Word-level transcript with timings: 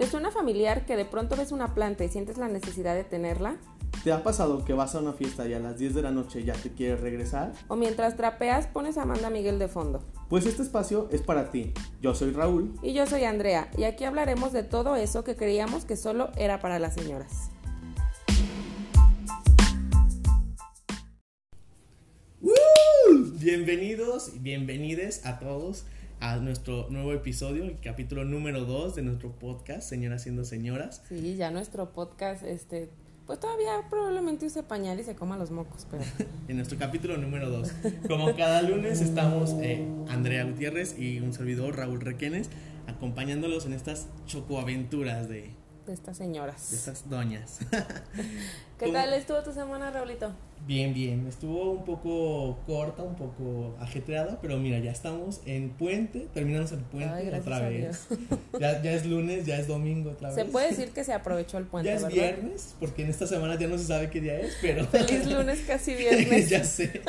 ¿Te 0.00 0.06
suena 0.06 0.30
familiar 0.30 0.86
que 0.86 0.96
de 0.96 1.04
pronto 1.04 1.36
ves 1.36 1.52
una 1.52 1.74
planta 1.74 2.06
y 2.06 2.08
sientes 2.08 2.38
la 2.38 2.48
necesidad 2.48 2.94
de 2.94 3.04
tenerla? 3.04 3.58
¿Te 4.02 4.12
ha 4.12 4.22
pasado 4.22 4.64
que 4.64 4.72
vas 4.72 4.94
a 4.94 5.00
una 5.00 5.12
fiesta 5.12 5.46
y 5.46 5.52
a 5.52 5.58
las 5.58 5.76
10 5.76 5.94
de 5.94 6.00
la 6.00 6.10
noche 6.10 6.42
ya 6.42 6.54
te 6.54 6.72
quieres 6.72 7.02
regresar? 7.02 7.52
¿O 7.68 7.76
mientras 7.76 8.16
trapeas 8.16 8.66
pones 8.66 8.96
a 8.96 9.02
Amanda 9.02 9.28
Miguel 9.28 9.58
de 9.58 9.68
fondo? 9.68 10.02
Pues 10.30 10.46
este 10.46 10.62
espacio 10.62 11.06
es 11.12 11.20
para 11.20 11.50
ti. 11.50 11.74
Yo 12.00 12.14
soy 12.14 12.30
Raúl. 12.30 12.72
Y 12.82 12.94
yo 12.94 13.06
soy 13.06 13.24
Andrea, 13.24 13.70
y 13.76 13.84
aquí 13.84 14.04
hablaremos 14.04 14.54
de 14.54 14.62
todo 14.62 14.96
eso 14.96 15.22
que 15.22 15.36
creíamos 15.36 15.84
que 15.84 15.96
solo 15.96 16.30
era 16.38 16.60
para 16.60 16.78
las 16.78 16.94
señoras. 16.94 17.50
Bienvenidos 23.38 24.32
y 24.34 24.38
bienvenides 24.38 25.26
a 25.26 25.38
todos 25.38 25.84
a 26.20 26.36
nuestro 26.36 26.86
nuevo 26.90 27.14
episodio, 27.14 27.64
el 27.64 27.80
capítulo 27.80 28.24
número 28.24 28.66
2 28.66 28.94
de 28.94 29.02
nuestro 29.02 29.32
podcast, 29.32 29.88
Señoras 29.88 30.22
siendo 30.22 30.44
señoras. 30.44 31.02
Sí, 31.08 31.36
ya 31.36 31.50
nuestro 31.50 31.92
podcast, 31.92 32.44
este, 32.44 32.90
pues 33.26 33.40
todavía 33.40 33.70
probablemente 33.88 34.44
use 34.44 34.62
pañal 34.62 35.00
y 35.00 35.04
se 35.04 35.14
coma 35.14 35.38
los 35.38 35.50
mocos, 35.50 35.86
pero... 35.90 36.04
en 36.48 36.56
nuestro 36.56 36.78
capítulo 36.78 37.16
número 37.16 37.48
2. 37.48 37.72
Como 38.06 38.36
cada 38.36 38.60
lunes 38.60 39.00
estamos 39.00 39.54
eh, 39.62 39.86
Andrea 40.08 40.44
Gutiérrez 40.44 40.98
y 40.98 41.20
un 41.20 41.32
servidor, 41.32 41.76
Raúl 41.76 42.02
Requenes, 42.02 42.50
acompañándolos 42.86 43.64
en 43.64 43.72
estas 43.72 44.08
chocoaventuras 44.26 45.28
de... 45.28 45.50
De 45.90 45.94
estas 45.94 46.18
señoras. 46.18 46.70
De 46.70 46.76
estas 46.76 47.10
doñas. 47.10 47.58
¿Qué 48.78 48.92
tal 48.92 49.12
estuvo 49.12 49.42
tu 49.42 49.52
semana, 49.52 49.90
Raulito? 49.90 50.32
Bien, 50.64 50.94
bien. 50.94 51.26
Estuvo 51.26 51.72
un 51.72 51.84
poco 51.84 52.60
corta, 52.64 53.02
un 53.02 53.16
poco 53.16 53.74
ajetreada, 53.80 54.38
pero 54.40 54.56
mira, 54.58 54.78
ya 54.78 54.92
estamos 54.92 55.40
en 55.46 55.70
puente, 55.70 56.28
terminamos 56.32 56.70
el 56.70 56.78
puente 56.78 57.34
otra 57.36 57.68
vez. 57.68 58.06
Ya, 58.60 58.80
ya, 58.82 58.92
es 58.92 59.04
lunes, 59.04 59.46
ya 59.46 59.58
es 59.58 59.66
domingo 59.66 60.10
otra 60.10 60.28
vez. 60.28 60.36
Se 60.36 60.44
puede 60.44 60.68
decir 60.68 60.90
que 60.90 61.02
se 61.02 61.12
aprovechó 61.12 61.58
el 61.58 61.64
puente. 61.64 61.88
Ya 61.88 61.96
es 61.96 62.06
viernes, 62.06 62.76
porque 62.78 63.02
en 63.02 63.10
esta 63.10 63.26
semana 63.26 63.58
ya 63.58 63.66
no 63.66 63.76
se 63.76 63.86
sabe 63.86 64.10
qué 64.10 64.20
día 64.20 64.38
es, 64.38 64.58
pero. 64.62 64.86
Feliz 64.86 65.26
lunes, 65.26 65.58
casi 65.66 65.94
viernes. 65.94 66.48
ya 66.48 66.62
sé. 66.62 67.00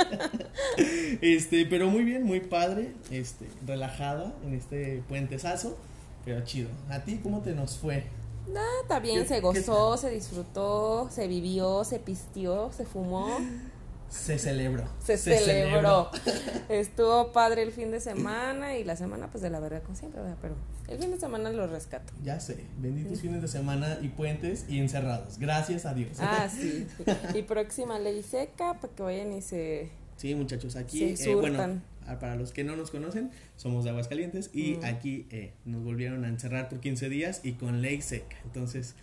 Este, 1.22 1.68
pero 1.68 1.88
muy 1.92 2.04
bien, 2.04 2.24
muy 2.24 2.40
padre, 2.40 2.94
este, 3.12 3.46
relajada 3.68 4.34
en 4.44 4.56
este 4.56 5.04
puentesazo, 5.08 5.78
pero 6.26 6.44
chido. 6.46 6.70
¿A 6.90 7.02
ti 7.02 7.20
cómo 7.22 7.42
te 7.42 7.54
nos 7.54 7.78
fue? 7.78 8.06
Nah, 8.54 8.82
está 8.82 9.00
bien, 9.00 9.28
se 9.28 9.40
gozó, 9.40 9.98
se 9.98 10.10
disfrutó, 10.10 11.10
se 11.12 11.28
vivió, 11.28 11.84
se 11.84 12.00
pistió, 12.00 12.72
se 12.72 12.86
fumó. 12.86 13.38
Se 14.10 14.38
celebró. 14.38 14.84
Se, 15.02 15.18
celebró. 15.18 16.10
Estuvo 16.68 17.32
padre 17.32 17.62
el 17.62 17.72
fin 17.72 17.92
de 17.92 18.02
semana 18.02 18.76
y 18.76 18.84
la 18.84 18.98
semana, 18.98 19.28
pues 19.32 19.42
de 19.42 19.50
la 19.50 19.62
verdad, 19.62 19.82
como 19.84 19.96
siempre, 19.96 20.22
pero 20.42 20.56
el 20.90 21.00
fin 21.00 21.12
de 21.12 21.18
semana 21.18 21.50
lo 21.52 21.66
rescato. 21.68 22.12
Ya 22.22 22.42
sé, 22.42 22.66
benditos 22.78 23.22
fines 23.22 23.42
de 23.42 23.48
semana 23.48 24.00
y 24.02 24.10
puentes 24.10 24.66
y 24.68 24.80
encerrados. 24.80 25.40
Gracias 25.40 25.86
a 25.86 25.94
Dios. 25.94 26.18
Ah, 26.20 26.50
sí. 26.52 26.86
Y 27.34 27.44
próxima 27.44 28.00
ley 28.00 28.22
seca 28.22 28.74
para 28.82 28.94
que 28.94 29.02
vayan 29.02 29.32
y 29.32 29.42
se. 29.42 29.90
Sí, 30.18 30.36
muchachos, 30.36 30.76
aquí, 30.76 31.16
eh, 31.18 31.36
bueno, 31.36 31.82
para 32.20 32.36
los 32.36 32.52
que 32.52 32.64
no 32.64 32.76
nos 32.76 32.92
conocen, 32.92 33.32
somos 33.56 33.84
de 33.84 33.92
Aguascalientes 33.92 34.50
y 34.54 34.74
mm. 34.74 34.86
aquí 34.86 35.28
eh, 35.30 35.54
nos 35.66 35.84
volvieron 35.84 36.26
a 36.26 36.28
encerrar 36.28 36.70
por 36.70 36.80
15 36.80 37.10
días 37.10 37.42
y 37.44 37.54
con 37.54 37.82
ley 37.82 38.02
seca. 38.02 38.38
Entonces, 38.46 38.96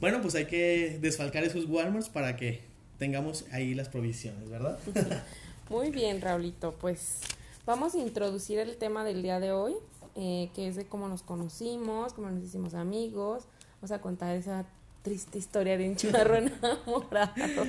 bueno, 0.00 0.20
pues 0.22 0.34
hay 0.34 0.46
que 0.46 0.98
desfalcar 1.00 1.44
esos 1.44 1.66
Walmarts 1.66 2.08
para 2.08 2.36
que 2.36 2.60
tengamos 2.98 3.44
ahí 3.52 3.74
las 3.74 3.88
provisiones, 3.88 4.48
¿verdad? 4.48 4.78
Muy 5.70 5.90
bien, 5.90 6.20
Raulito, 6.20 6.74
pues 6.80 7.20
vamos 7.66 7.94
a 7.94 7.98
introducir 7.98 8.58
el 8.58 8.76
tema 8.76 9.04
del 9.04 9.22
día 9.22 9.40
de 9.40 9.52
hoy, 9.52 9.74
eh, 10.16 10.50
que 10.54 10.68
es 10.68 10.76
de 10.76 10.86
cómo 10.86 11.08
nos 11.08 11.22
conocimos, 11.22 12.12
cómo 12.12 12.30
nos 12.30 12.42
hicimos 12.42 12.74
amigos. 12.74 13.44
Vamos 13.76 13.92
a 13.92 14.00
contar 14.00 14.34
esa 14.36 14.66
triste 15.02 15.38
historia 15.38 15.78
de 15.78 15.88
un 15.88 15.96
charro 15.96 16.36
enamorado. 16.36 17.32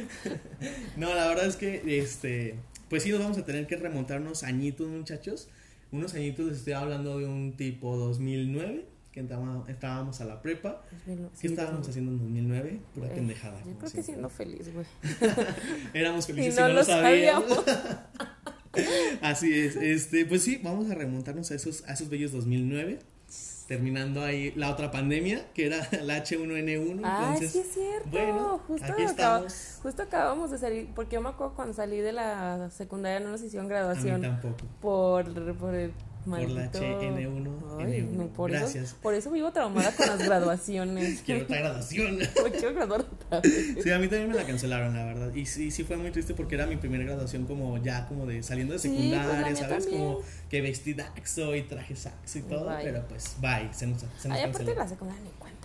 No, 0.97 1.13
la 1.13 1.27
verdad 1.27 1.45
es 1.45 1.55
que 1.55 1.99
este 1.99 2.55
pues 2.89 3.03
sí 3.03 3.11
nos 3.11 3.19
vamos 3.19 3.37
a 3.37 3.45
tener 3.45 3.67
que 3.67 3.75
remontar 3.75 4.21
unos 4.21 4.43
añitos, 4.43 4.87
muchachos. 4.87 5.47
Unos 5.91 6.13
añitos, 6.13 6.45
les 6.47 6.57
estoy 6.57 6.73
hablando 6.73 7.17
de 7.17 7.25
un 7.25 7.53
tipo 7.57 7.97
2009, 7.97 8.85
que 9.11 9.21
estábamos 9.67 10.21
a 10.21 10.25
la 10.25 10.41
prepa. 10.41 10.83
¿Qué 11.39 11.47
estábamos 11.47 11.87
haciendo 11.87 12.11
en 12.11 12.19
2009? 12.19 12.79
Pura 12.93 13.09
pendejada. 13.09 13.59
Yo 13.65 13.73
creo 13.77 13.91
que 13.91 14.03
siendo 14.03 14.29
feliz, 14.29 14.71
güey. 14.73 14.85
Éramos 15.93 16.27
felices 16.27 16.55
y 16.55 16.59
no, 16.59 16.69
lo 16.69 16.83
sabíamos. 16.83 17.59
Así 19.21 19.51
es. 19.51 19.75
Este, 19.75 20.25
pues 20.25 20.43
sí, 20.43 20.59
vamos 20.63 20.89
a 20.91 20.95
remontarnos 20.95 21.49
a 21.51 21.55
esos, 21.55 21.83
a 21.87 21.93
esos 21.93 22.09
bellos 22.09 22.31
2009 22.31 22.99
terminando 23.67 24.23
ahí 24.23 24.51
la 24.55 24.71
otra 24.71 24.89
pandemia, 24.89 25.45
que 25.53 25.67
era 25.67 25.77
la 26.03 26.23
H1N1. 26.23 27.01
Ah, 27.03 27.35
sí 27.37 27.59
es 27.59 27.73
cierto. 27.73 28.09
Bueno, 28.09 28.59
justo, 28.67 28.91
aquí 28.91 29.03
justo 29.83 30.01
acabamos 30.01 30.49
de 30.49 30.57
salir, 30.57 30.89
porque 30.95 31.15
yo 31.15 31.21
me 31.21 31.29
acuerdo 31.29 31.53
cuando 31.55 31.73
salí 31.75 31.99
de 31.99 32.11
la 32.11 32.69
secundaria 32.71 33.19
no 33.19 33.29
nos 33.29 33.43
hicieron 33.43 33.67
graduación. 33.67 34.15
A 34.15 34.17
mí 34.17 34.23
tampoco. 34.41 34.65
Por, 34.81 35.55
por 35.57 35.75
el 35.75 35.93
por 36.25 36.49
la 36.49 36.71
HN1. 36.71 38.29
por 38.29 38.51
Gracias. 38.51 38.89
Eso, 38.89 38.97
por 39.01 39.13
eso 39.13 39.31
vivo 39.31 39.51
traumada 39.51 39.91
con 39.91 40.07
las 40.07 40.19
graduaciones. 40.19 41.21
quiero 41.25 41.43
otra 41.43 41.59
graduación. 41.59 42.17
quiero 42.51 42.73
graduar 42.73 43.01
otra 43.01 43.39
vez. 43.41 43.77
Sí, 43.83 43.91
a 43.91 43.99
mí 43.99 44.07
también 44.07 44.29
me 44.29 44.35
la 44.35 44.45
cancelaron, 44.45 44.95
la 44.95 45.05
verdad. 45.05 45.33
Y 45.33 45.45
sí, 45.45 45.71
sí 45.71 45.83
fue 45.83 45.97
muy 45.97 46.11
triste 46.11 46.33
porque 46.33 46.55
era 46.55 46.65
mi 46.65 46.77
primera 46.77 47.03
graduación 47.03 47.45
como 47.45 47.77
ya 47.77 48.07
como 48.07 48.25
de 48.25 48.43
saliendo 48.43 48.73
de 48.73 48.79
pues, 48.79 48.93
secundaria, 48.93 49.55
¿sabes? 49.55 49.87
Como 49.87 50.21
que 50.49 50.61
vestidaxo 50.61 51.55
y 51.55 51.63
traje 51.63 51.95
saxo 51.95 52.39
y 52.39 52.41
todo. 52.43 52.69
Pero 52.83 53.07
pues, 53.07 53.35
bye. 53.39 53.69
Se 53.73 53.87
nos, 53.87 54.01
se 54.17 54.27
nos 54.27 54.37
Ay, 54.37 54.43
aparte 54.43 54.75
la 54.75 54.87
secundaria 54.87 55.23
ni 55.23 55.31
cuenta. 55.31 55.58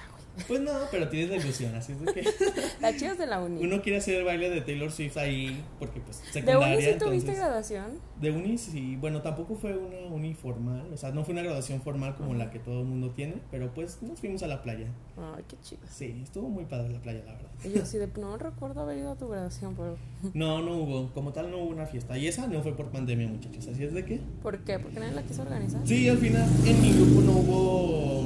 Pues 0.48 0.60
no, 0.60 0.72
pero 0.90 1.08
tienes 1.08 1.30
la 1.30 1.36
ilusión, 1.36 1.74
así 1.74 1.92
es 1.92 2.00
de 2.00 2.12
que. 2.12 2.24
La 2.80 2.96
chidas 2.96 3.16
de 3.18 3.26
la 3.26 3.40
uni. 3.40 3.64
Uno 3.64 3.80
quiere 3.82 3.98
hacer 3.98 4.16
el 4.16 4.24
baile 4.24 4.50
de 4.50 4.60
Taylor 4.60 4.90
Swift 4.90 5.16
ahí, 5.16 5.64
porque 5.78 6.00
pues 6.00 6.22
secundaria. 6.32 6.66
¿De 6.66 6.74
uni 6.74 6.92
sí 6.92 6.98
tuviste 6.98 7.34
graduación? 7.34 8.00
De 8.20 8.30
uni 8.30 8.58
sí, 8.58 8.96
bueno, 8.96 9.22
tampoco 9.22 9.54
fue 9.54 9.76
una 9.76 10.12
uni 10.12 10.34
formal, 10.34 10.92
o 10.92 10.96
sea, 10.96 11.12
no 11.12 11.24
fue 11.24 11.32
una 11.32 11.42
graduación 11.42 11.82
formal 11.82 12.16
como 12.16 12.34
la 12.34 12.50
que 12.50 12.58
todo 12.58 12.80
el 12.80 12.86
mundo 12.86 13.10
tiene, 13.10 13.36
pero 13.50 13.72
pues 13.72 14.02
nos 14.02 14.20
fuimos 14.20 14.42
a 14.42 14.48
la 14.48 14.62
playa. 14.62 14.88
Ay, 15.16 15.44
qué 15.48 15.56
chido. 15.62 15.82
Sí, 15.88 16.20
estuvo 16.22 16.48
muy 16.48 16.64
padre 16.64 16.90
la 16.90 17.00
playa, 17.00 17.22
la 17.24 17.32
verdad. 17.32 17.50
Y 17.64 17.72
yo 17.72 17.86
sí, 17.86 17.98
de, 17.98 18.08
no 18.18 18.36
recuerdo 18.36 18.80
haber 18.80 18.98
ido 18.98 19.12
a 19.12 19.16
tu 19.16 19.28
graduación, 19.28 19.74
pero. 19.76 19.96
No, 20.34 20.62
no 20.62 20.78
hubo, 20.78 21.12
como 21.12 21.32
tal 21.32 21.50
no 21.50 21.58
hubo 21.58 21.70
una 21.70 21.86
fiesta. 21.86 22.18
Y 22.18 22.26
esa 22.26 22.46
no 22.48 22.62
fue 22.62 22.76
por 22.76 22.90
pandemia, 22.90 23.28
muchachos, 23.28 23.68
así 23.68 23.84
es 23.84 23.94
de 23.94 24.04
qué. 24.04 24.20
¿Por 24.42 24.58
qué? 24.58 24.78
¿Porque 24.78 24.98
nadie 24.98 25.14
la 25.14 25.22
quiso 25.22 25.42
organizar? 25.42 25.86
Sí, 25.86 26.08
al 26.08 26.18
final 26.18 26.48
en 26.66 26.82
mi 26.82 26.92
grupo 26.92 27.20
no 27.20 27.32
hubo 27.32 28.24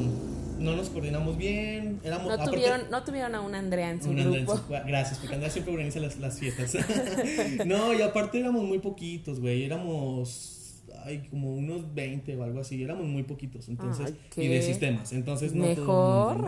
no 0.58 0.76
nos 0.76 0.90
coordinamos 0.90 1.36
bien. 1.36 2.00
Éramos, 2.04 2.38
no, 2.38 2.44
tuvieron, 2.44 2.90
no 2.90 3.04
tuvieron 3.04 3.34
a 3.34 3.40
una 3.40 3.58
Andrea 3.58 3.90
en 3.90 4.02
su 4.02 4.10
grupo. 4.10 4.60
gracias, 4.68 5.18
porque 5.18 5.34
Andrea 5.34 5.50
siempre 5.50 5.72
organiza 5.72 6.00
las, 6.00 6.18
las 6.18 6.38
fiestas. 6.38 6.76
no, 7.66 7.94
y 7.94 8.02
aparte 8.02 8.40
éramos 8.40 8.64
muy 8.64 8.78
poquitos, 8.78 9.40
güey. 9.40 9.64
Éramos 9.64 10.58
ay, 11.04 11.26
como 11.30 11.54
unos 11.54 11.94
20 11.94 12.36
o 12.36 12.42
algo 12.42 12.60
así, 12.60 12.82
éramos 12.82 13.06
muy 13.06 13.22
poquitos, 13.22 13.68
entonces, 13.68 14.14
y 14.36 14.48
de 14.48 14.62
sistemas, 14.62 15.12
entonces 15.12 15.54
no 15.54 15.64
Mejor. 15.64 16.44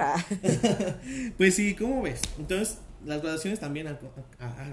pues 1.37 1.55
sí, 1.55 1.75
¿cómo 1.75 2.03
ves? 2.03 2.21
Entonces, 2.39 2.79
las 3.05 3.23
graduaciones 3.23 3.61
también, 3.61 3.89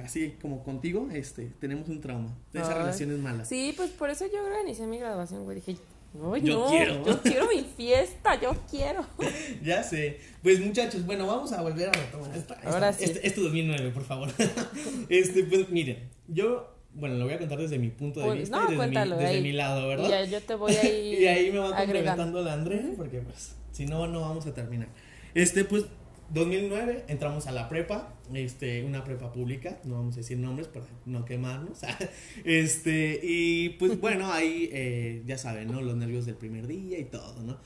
así 0.04 0.36
como 0.42 0.64
contigo, 0.64 1.10
este, 1.12 1.52
tenemos 1.60 1.88
un 1.90 2.02
trauma 2.02 2.36
de 2.54 2.60
esas 2.60 2.78
relaciones 2.78 3.20
malas. 3.20 3.48
Sí, 3.48 3.74
pues 3.76 3.90
por 3.92 4.10
eso 4.10 4.26
yo 4.32 4.44
organizé 4.44 4.86
mi 4.88 5.00
graduación, 5.00 5.44
güey, 5.44 5.56
dije, 5.56 5.78
yo 6.14 6.60
no, 6.60 6.70
quiero. 6.70 7.06
Yo 7.06 7.22
quiero 7.22 7.48
mi 7.48 7.64
fiesta, 7.64 8.40
yo 8.40 8.56
quiero. 8.70 9.06
ya 9.64 9.84
sé. 9.84 10.20
Pues 10.42 10.60
muchachos, 10.60 11.06
bueno, 11.06 11.28
vamos 11.28 11.52
a 11.54 11.62
volver 11.62 11.90
a 11.90 11.92
retomar 11.92 12.36
esta, 12.36 12.58
Ahora 12.66 12.94
sí. 12.94 13.06
este, 13.06 13.42
2009, 13.42 13.92
por 13.92 14.04
favor. 14.04 14.30
este, 15.10 15.44
pues 15.44 15.70
miren, 15.70 16.10
yo, 16.28 16.74
bueno, 16.94 17.16
lo 17.16 17.26
voy 17.26 17.34
a 17.34 17.38
contar 17.38 17.60
desde 17.60 17.78
mi 17.78 17.90
punto 17.90 18.22
de 18.22 18.28
pues, 18.28 18.40
vista 18.40 18.58
y 18.68 18.76
desde, 18.76 18.88
mi, 18.88 19.16
desde 19.16 19.42
mi, 19.42 19.52
lado, 19.52 19.88
¿verdad? 19.88 20.06
Y 20.06 20.10
ya, 20.10 20.24
yo 20.26 20.42
te 20.42 20.56
voy 20.56 20.74
a 20.74 20.84
ir 20.90 21.22
Y 21.22 21.28
ahí 21.28 21.52
me 21.52 21.60
va 21.60 21.76
complementando 21.76 22.42
la 22.42 22.54
André, 22.54 22.94
porque 22.96 23.20
pues, 23.20 23.56
si 23.72 23.86
no, 23.86 24.08
no 24.08 24.22
vamos 24.22 24.46
a 24.48 24.54
terminar. 24.54 24.88
Este, 25.34 25.66
pues, 25.66 25.86
2009 26.30 27.06
entramos 27.08 27.48
a 27.48 27.52
la 27.52 27.70
prepa, 27.70 28.14
este, 28.34 28.84
una 28.84 29.04
prepa 29.04 29.32
pública, 29.32 29.80
no 29.84 29.96
vamos 29.96 30.16
a 30.16 30.18
decir 30.18 30.38
nombres 30.38 30.68
para 30.68 30.86
no 31.06 31.26
quemarnos, 31.26 31.80
este, 32.44 33.20
y 33.24 33.70
pues 33.70 34.00
bueno, 34.02 34.32
ahí 34.32 34.70
eh, 34.72 35.24
ya 35.26 35.38
saben, 35.38 35.72
¿no? 35.72 35.82
Los 35.82 35.96
nervios 35.96 36.26
del 36.26 36.36
primer 36.36 36.68
día 36.68 37.00
y 37.00 37.06
todo, 37.06 37.42
¿no? 37.44 37.58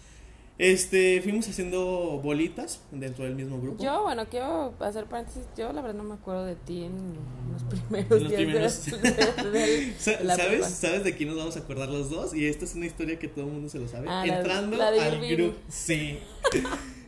Este, 0.58 1.22
fuimos 1.24 1.48
haciendo 1.50 2.20
bolitas 2.24 2.82
dentro 2.92 3.26
del 3.26 3.34
mismo 3.34 3.60
grupo. 3.60 3.84
Yo, 3.84 4.04
bueno, 4.04 4.28
quiero 4.30 4.76
hacer 4.80 5.06
paréntesis, 5.06 5.48
yo 5.58 5.74
la 5.74 5.82
verdad 5.82 5.98
no 5.98 6.04
me 6.04 6.14
acuerdo 6.14 6.46
de 6.46 6.56
ti 6.56 6.84
en 6.84 7.16
los 7.52 7.64
primeros 7.64 8.30
días 8.30 8.88
¿Sabes, 9.98 10.68
¿Sabes 10.68 11.04
de 11.04 11.16
quién 11.16 11.30
nos 11.30 11.38
vamos 11.40 11.58
a 11.58 11.62
acordar 11.62 11.90
los 11.90 12.12
dos? 12.12 12.36
Y 12.36 12.46
esta 12.46 12.66
es 12.66 12.76
una 12.76 12.86
historia 12.86 13.18
que 13.18 13.28
todo 13.28 13.46
el 13.46 13.52
mundo 13.54 13.70
se 13.70 13.80
lo 13.80 13.88
sabe. 13.88 14.06
Ah, 14.08 14.24
Entrando 14.24 14.80
al 14.80 15.36
grupo. 15.36 15.58
Sí. 15.68 16.20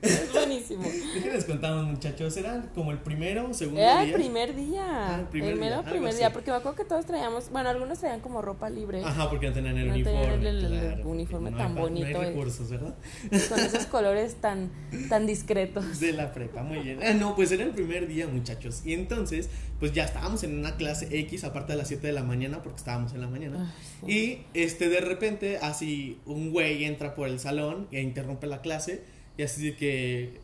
buenísimo. 0.53 0.83
Déjenles 1.13 1.45
contamos, 1.45 1.85
muchachos. 1.87 2.37
Era 2.37 2.63
como 2.75 2.91
el 2.91 2.99
primero 2.99 3.49
o 3.49 3.53
segundo 3.53 3.81
Era 3.81 4.01
día. 4.03 4.15
el 4.15 4.21
primer 4.21 4.55
día. 4.55 4.83
Ah, 4.87 5.19
el 5.19 5.27
primer 5.27 5.53
el 5.53 5.59
mero 5.59 5.81
día, 5.81 5.91
primer 5.91 6.33
porque 6.33 6.51
me 6.51 6.57
acuerdo 6.57 6.77
que 6.77 6.85
todos 6.85 7.05
traíamos, 7.05 7.49
bueno, 7.51 7.69
algunos 7.69 7.99
traían 7.99 8.19
como 8.19 8.41
ropa 8.41 8.69
libre. 8.69 9.03
Ajá, 9.03 9.29
porque 9.29 9.47
no 9.47 9.53
tenían 9.53 9.77
el 9.77 9.87
No 9.87 9.93
uniforme. 9.93 10.19
tenían 10.21 10.45
el- 10.47 11.01
uniforme 11.05 11.51
no 11.51 11.57
tan 11.57 11.75
hay 11.75 11.81
bonito, 11.81 12.09
No 12.11 12.19
hay 12.19 12.25
recursos, 12.27 12.69
¿verdad? 12.69 12.95
Con 13.49 13.59
esos 13.59 13.85
colores 13.87 14.35
tan, 14.35 14.71
tan 15.09 15.25
discretos. 15.25 15.99
De 15.99 16.13
la 16.13 16.33
prepa, 16.33 16.63
muy 16.63 16.79
bien. 16.79 16.99
Ah, 17.03 17.13
no, 17.13 17.35
pues 17.35 17.51
era 17.51 17.63
el 17.63 17.71
primer 17.71 18.07
día, 18.07 18.27
muchachos. 18.27 18.81
Y 18.85 18.93
entonces, 18.93 19.49
pues 19.79 19.93
ya 19.93 20.03
estábamos 20.05 20.43
en 20.43 20.57
una 20.57 20.75
clase 20.75 21.07
X, 21.19 21.43
aparte 21.43 21.73
de 21.73 21.77
las 21.77 21.87
7 21.87 22.07
de 22.07 22.13
la 22.13 22.23
mañana, 22.23 22.61
porque 22.63 22.77
estábamos 22.77 23.13
en 23.13 23.21
la 23.21 23.27
mañana. 23.27 23.73
Ay, 23.75 23.83
sí. 24.07 24.11
Y 24.55 24.59
este, 24.59 24.89
de 24.89 25.01
repente, 25.01 25.57
así, 25.61 26.19
un 26.25 26.51
güey 26.51 26.85
entra 26.85 27.15
por 27.15 27.27
el 27.27 27.39
salón 27.39 27.87
e 27.91 28.01
interrumpe 28.01 28.47
la 28.47 28.61
clase. 28.61 29.03
Y 29.37 29.43
así 29.43 29.69
de 29.71 29.75
que. 29.75 30.39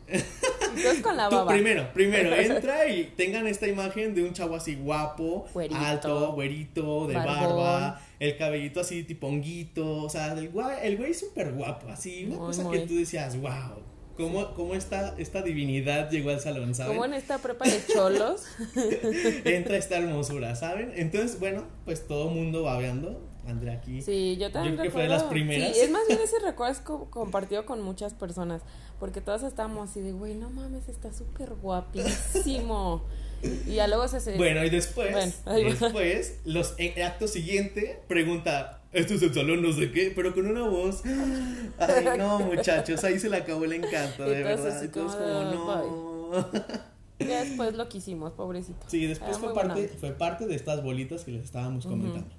Con 1.02 1.16
la 1.16 1.28
Tú 1.30 1.36
baba. 1.36 1.52
primero, 1.52 1.92
primero, 1.92 2.34
entra 2.36 2.88
y 2.88 3.04
tengan 3.16 3.46
esta 3.46 3.68
imagen 3.68 4.14
de 4.14 4.22
un 4.24 4.32
chavo 4.32 4.56
así 4.56 4.74
guapo, 4.74 5.46
Güerito. 5.52 5.76
alto, 5.80 6.32
güerito, 6.32 7.06
de 7.06 7.14
Barbón. 7.14 7.36
barba, 7.36 8.00
el 8.18 8.36
cabellito 8.36 8.80
así 8.80 9.04
tipo 9.04 9.28
honguito, 9.28 10.04
o 10.04 10.08
sea, 10.08 10.32
el 10.32 10.48
güey, 10.50 10.66
el 10.82 10.96
güey 10.96 11.14
súper 11.14 11.52
guapo, 11.52 11.88
así, 11.88 12.24
una 12.26 12.36
Muy, 12.36 12.46
cosa 12.48 12.62
muy. 12.64 12.78
que 12.80 12.86
tú 12.86 12.96
decías, 12.96 13.36
wow, 13.40 13.82
cómo, 14.20 14.54
cómo 14.54 14.74
esta, 14.74 15.14
esta 15.18 15.42
divinidad 15.42 16.10
llegó 16.10 16.30
al 16.30 16.40
salón, 16.40 16.74
¿saben? 16.74 16.92
Como 16.92 17.04
en 17.06 17.14
esta 17.14 17.38
prepa 17.38 17.64
de 17.64 17.80
cholos. 17.92 18.44
Entra 19.44 19.76
esta 19.76 19.98
hermosura, 19.98 20.54
¿saben? 20.56 20.92
Entonces, 20.94 21.38
bueno, 21.40 21.64
pues 21.84 22.06
todo 22.06 22.28
mundo 22.28 22.62
babeando, 22.62 23.20
Andrea 23.46 23.74
aquí. 23.74 24.02
Sí, 24.02 24.36
yo 24.38 24.52
también 24.52 24.74
Yo 24.76 24.80
creo 24.80 24.84
que 24.84 24.90
fue 24.92 25.02
de 25.02 25.08
las 25.08 25.24
primeras. 25.24 25.74
Sí, 25.76 25.80
es 25.82 25.90
más 25.90 26.02
bien 26.06 26.20
ese 26.22 26.38
recuerdo 26.38 26.72
es 26.72 26.80
co- 26.80 27.10
compartido 27.10 27.64
con 27.66 27.82
muchas 27.82 28.14
personas, 28.14 28.62
porque 28.98 29.20
todos 29.20 29.42
estábamos 29.42 29.90
así 29.90 30.00
de, 30.00 30.12
güey, 30.12 30.34
no 30.34 30.50
mames, 30.50 30.88
está 30.88 31.12
súper 31.12 31.54
guapísimo. 31.54 33.02
Y 33.42 33.74
ya 33.74 33.88
luego 33.88 34.06
se... 34.08 34.36
Bueno, 34.36 34.64
y 34.64 34.70
después, 34.70 35.12
Bueno, 35.12 35.32
después, 35.68 36.38
los 36.44 36.74
el 36.78 37.02
acto 37.02 37.26
siguiente 37.26 38.00
pregunta, 38.06 38.82
esto 38.92 39.14
es 39.14 39.22
el 39.22 39.32
salón 39.32 39.62
no 39.62 39.72
sé 39.72 39.90
qué, 39.92 40.12
pero 40.14 40.34
con 40.34 40.46
una 40.46 40.62
voz, 40.62 41.02
ay 41.78 42.18
no 42.18 42.38
muchachos, 42.40 43.02
ahí 43.04 43.18
se 43.18 43.30
le 43.30 43.38
acabó 43.38 43.64
el 43.64 43.74
encanto, 43.74 44.26
Y 44.26 44.34
de 44.34 44.42
todos 44.42 44.62
verdad, 44.62 44.82
y 44.82 44.88
todos 44.88 45.14
como 45.14 45.66
como 45.66 46.30
no. 46.32 46.50
Ya 47.18 47.44
después 47.44 47.74
lo 47.74 47.88
quisimos, 47.88 48.32
pobrecito. 48.32 48.80
Sí, 48.86 49.06
después 49.06 49.30
Era 49.30 49.38
fue 49.38 49.54
parte, 49.54 49.88
fue 49.88 50.10
parte 50.12 50.46
de 50.46 50.54
estas 50.54 50.82
bolitas 50.82 51.24
que 51.24 51.32
les 51.32 51.44
estábamos 51.44 51.84
comentando. 51.86 52.34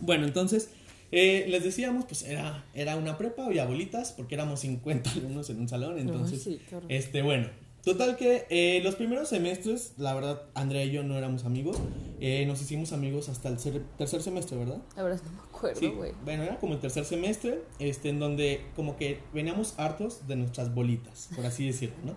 Bueno, 0.00 0.24
entonces, 0.24 0.70
eh, 1.10 1.46
les 1.48 1.64
decíamos, 1.64 2.04
pues 2.06 2.22
era, 2.22 2.64
era 2.74 2.96
una 2.96 3.18
prepa, 3.18 3.46
había 3.46 3.64
bolitas, 3.66 4.12
porque 4.12 4.34
éramos 4.34 4.60
50 4.60 5.10
alumnos 5.10 5.50
en 5.50 5.60
un 5.60 5.68
salón, 5.68 5.98
entonces, 5.98 6.42
sí, 6.42 6.60
este, 6.88 7.22
bueno, 7.22 7.48
total 7.84 8.16
que 8.16 8.46
eh, 8.50 8.80
los 8.82 8.94
primeros 8.96 9.28
semestres, 9.28 9.92
la 9.98 10.14
verdad, 10.14 10.42
Andrea 10.54 10.84
y 10.84 10.90
yo 10.90 11.02
no 11.02 11.16
éramos 11.18 11.44
amigos, 11.44 11.76
eh, 12.20 12.44
nos 12.46 12.60
hicimos 12.62 12.92
amigos 12.92 13.28
hasta 13.28 13.48
el 13.48 13.56
tercer 13.98 14.22
semestre, 14.22 14.56
¿verdad? 14.56 14.78
La 14.96 15.02
verdad 15.02 15.20
no 15.24 15.32
me 15.32 15.38
acuerdo, 15.48 15.80
Sí, 15.80 15.88
güey. 15.88 16.12
bueno, 16.24 16.42
era 16.44 16.58
como 16.58 16.74
el 16.74 16.80
tercer 16.80 17.04
semestre, 17.04 17.62
este, 17.78 18.08
en 18.08 18.18
donde 18.18 18.62
como 18.76 18.96
que 18.96 19.20
veníamos 19.32 19.74
hartos 19.78 20.26
de 20.26 20.36
nuestras 20.36 20.74
bolitas, 20.74 21.28
por 21.36 21.44
así 21.46 21.66
decirlo, 21.66 21.96
¿no? 22.04 22.14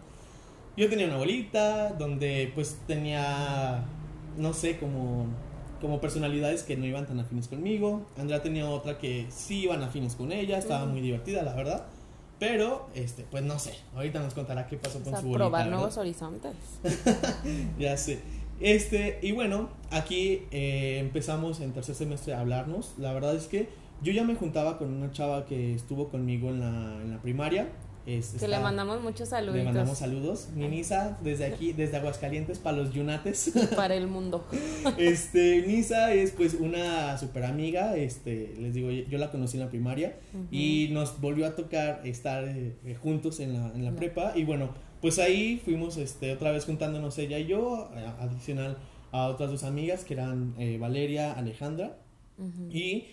Yo 0.77 0.87
tenía 0.89 1.07
una 1.07 1.17
bolita 1.17 1.89
donde 1.93 2.51
pues 2.53 2.77
tenía, 2.85 3.83
no 4.37 4.53
sé, 4.53 4.77
como, 4.77 5.25
como 5.81 5.99
personalidades 5.99 6.61
que 6.63 6.77
no 6.77 6.85
iban 6.85 7.07
tan 7.07 7.19
afines 7.19 7.47
conmigo. 7.47 8.05
Andrea 8.15 8.43
tenía 8.43 8.69
otra 8.69 8.99
que 8.99 9.25
sí 9.29 9.61
iban 9.63 9.81
afines 9.81 10.15
con 10.15 10.31
ella, 10.31 10.59
estaba 10.59 10.83
Ujú. 10.83 10.91
muy 10.93 11.01
divertida, 11.01 11.41
la 11.41 11.55
verdad. 11.55 11.87
Pero, 12.39 12.87
este, 12.93 13.23
pues 13.23 13.43
no 13.43 13.57
sé, 13.57 13.73
ahorita 13.95 14.19
nos 14.19 14.33
contará 14.35 14.67
qué 14.67 14.77
pasó 14.77 14.99
O 14.99 15.01
con 15.01 15.11
sea, 15.13 15.21
su 15.21 15.27
bolita. 15.27 15.45
probar 15.45 15.63
¿verdad? 15.65 15.77
nuevos 15.77 15.97
horizontes. 15.97 16.53
Ya 17.79 17.97
sé. 17.97 18.19
Este, 18.59 19.19
y 19.21 19.31
bueno, 19.31 19.69
aquí 19.91 20.43
eh, 20.51 20.97
empezamos 20.99 21.59
en 21.61 21.73
tercer 21.73 21.95
semestre 21.95 22.33
a 22.33 22.39
hablarnos. 22.41 22.93
La 22.97 23.13
verdad 23.13 23.35
es 23.35 23.45
que 23.47 23.69
yo 24.01 24.11
ya 24.13 24.23
me 24.23 24.35
juntaba 24.35 24.77
con 24.77 24.91
una 24.93 25.11
chava 25.11 25.45
que 25.45 25.73
estuvo 25.73 26.09
conmigo 26.09 26.49
en 26.49 26.59
la, 26.59 27.01
en 27.01 27.11
la 27.11 27.21
primaria. 27.21 27.67
Es- 28.07 28.29
Que 28.39 28.47
le 28.47 28.53
está- 28.55 28.61
mandamos 28.61 29.01
muchos 29.01 29.27
saluditos 29.29 29.57
le 29.59 29.63
mandamos 29.65 29.97
saludos. 29.97 30.47
Minisa, 30.55 31.17
desde 31.21 31.45
aquí, 31.45 31.73
desde 31.73 31.97
Aguascalientes, 31.97 32.57
para 32.57 32.77
los 32.77 32.93
yunates. 32.93 33.51
para 33.75 33.95
el 33.95 34.07
mundo. 34.07 34.45
Este, 34.97 35.61
Nisa 35.67 36.13
es 36.13 36.31
pues 36.31 36.53
una 36.53 37.17
super 37.17 37.43
amiga, 37.43 37.95
este, 37.97 38.55
les 38.59 38.73
digo, 38.73 38.89
yo 38.91 39.17
la 39.17 39.29
conocí 39.29 39.57
en 39.57 39.63
la 39.63 39.69
primaria 39.69 40.15
y 40.51 40.87
nos 40.91 41.19
volvió 41.19 41.45
a 41.45 41.55
tocar 41.55 42.01
estar 42.05 42.45
eh, 42.47 42.73
juntos 43.01 43.39
en 43.41 43.53
la, 43.53 43.71
en 43.75 43.83
la 43.83 43.91
prepa 43.91 44.31
y 44.35 44.45
bueno, 44.45 44.69
pues 45.01 45.19
ahí 45.19 45.61
fuimos 45.63 45.97
este, 45.97 46.31
otra 46.31 46.51
vez 46.51 46.63
juntándonos 46.65 47.17
ella 47.17 47.37
y 47.37 47.47
yo, 47.47 47.91
eh, 47.95 48.05
adicional 48.21 48.77
a 49.11 49.27
otras 49.27 49.51
dos 49.51 49.63
amigas 49.63 50.05
que 50.05 50.13
eran 50.13 50.55
eh, 50.57 50.77
Valeria, 50.79 51.33
Alejandra 51.33 51.97
y 52.71 53.05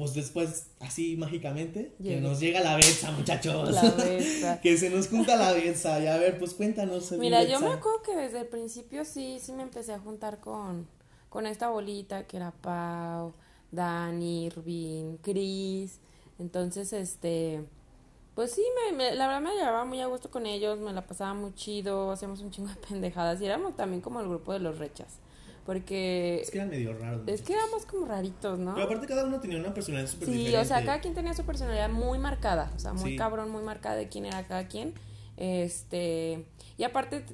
pues 0.00 0.14
después 0.14 0.68
así 0.80 1.16
mágicamente 1.18 1.94
que 2.02 2.20
nos 2.22 2.40
llega 2.40 2.60
la 2.60 2.74
Betsa 2.76 3.10
muchachos. 3.12 3.70
La 3.70 3.82
besa. 3.90 4.58
que 4.62 4.78
se 4.78 4.88
nos 4.88 5.08
junta 5.08 5.36
la 5.36 5.52
Betsa 5.52 6.00
y 6.02 6.06
a 6.06 6.16
ver, 6.16 6.38
pues 6.38 6.54
cuéntanos. 6.54 7.12
mi 7.12 7.18
Mira, 7.18 7.44
yo 7.44 7.60
me 7.60 7.66
acuerdo 7.68 8.00
que 8.02 8.16
desde 8.16 8.40
el 8.40 8.46
principio 8.46 9.04
sí, 9.04 9.38
sí 9.40 9.52
me 9.52 9.62
empecé 9.62 9.92
a 9.92 9.98
juntar 9.98 10.40
con, 10.40 10.86
con 11.28 11.46
esta 11.46 11.68
bolita 11.68 12.26
que 12.26 12.38
era 12.38 12.50
Pau, 12.50 13.34
Dani, 13.70 14.46
Irving, 14.46 15.18
Chris. 15.20 15.98
Entonces, 16.38 16.94
este, 16.94 17.62
pues 18.34 18.52
sí, 18.52 18.62
me, 18.90 18.96
me- 18.96 19.14
la 19.14 19.26
verdad 19.26 19.42
me 19.42 19.54
llevaba 19.54 19.84
muy 19.84 20.00
a 20.00 20.06
gusto 20.06 20.30
con 20.30 20.46
ellos, 20.46 20.78
me 20.78 20.94
la 20.94 21.06
pasaba 21.06 21.34
muy 21.34 21.54
chido, 21.54 22.10
hacíamos 22.10 22.40
un 22.40 22.50
chingo 22.50 22.70
de 22.70 22.76
pendejadas 22.88 23.38
y 23.42 23.44
éramos 23.44 23.76
también 23.76 24.00
como 24.00 24.20
el 24.20 24.28
grupo 24.28 24.54
de 24.54 24.60
los 24.60 24.78
rechas. 24.78 25.18
Porque 25.66 26.40
Es 26.42 26.50
que 26.50 26.58
eran 26.58 26.70
medio 26.70 26.96
raros. 26.98 27.22
es 27.26 27.42
que 27.42 27.52
éramos 27.52 27.84
como 27.86 28.06
raritos, 28.06 28.58
¿no? 28.58 28.74
Pero 28.74 28.86
aparte 28.86 29.06
cada 29.06 29.24
uno 29.24 29.40
tenía 29.40 29.58
una 29.58 29.72
personalidad 29.74 30.10
súper 30.10 30.26
Sí, 30.28 30.32
diferente. 30.34 30.58
o 30.58 30.64
sea, 30.64 30.84
cada 30.84 31.00
quien 31.00 31.14
tenía 31.14 31.34
su 31.34 31.44
personalidad 31.44 31.90
muy 31.90 32.18
marcada, 32.18 32.72
o 32.74 32.78
sea, 32.78 32.92
muy 32.92 33.12
Sí. 33.12 33.16
cabrón, 33.16 33.50
muy 33.50 33.62
marcada 33.62 33.96
de 33.96 34.08
quién 34.08 34.26
era 34.26 34.46
cada 34.46 34.66
quien. 34.68 34.94
Este, 35.36 36.44
y 36.76 36.84
aparte 36.84 37.24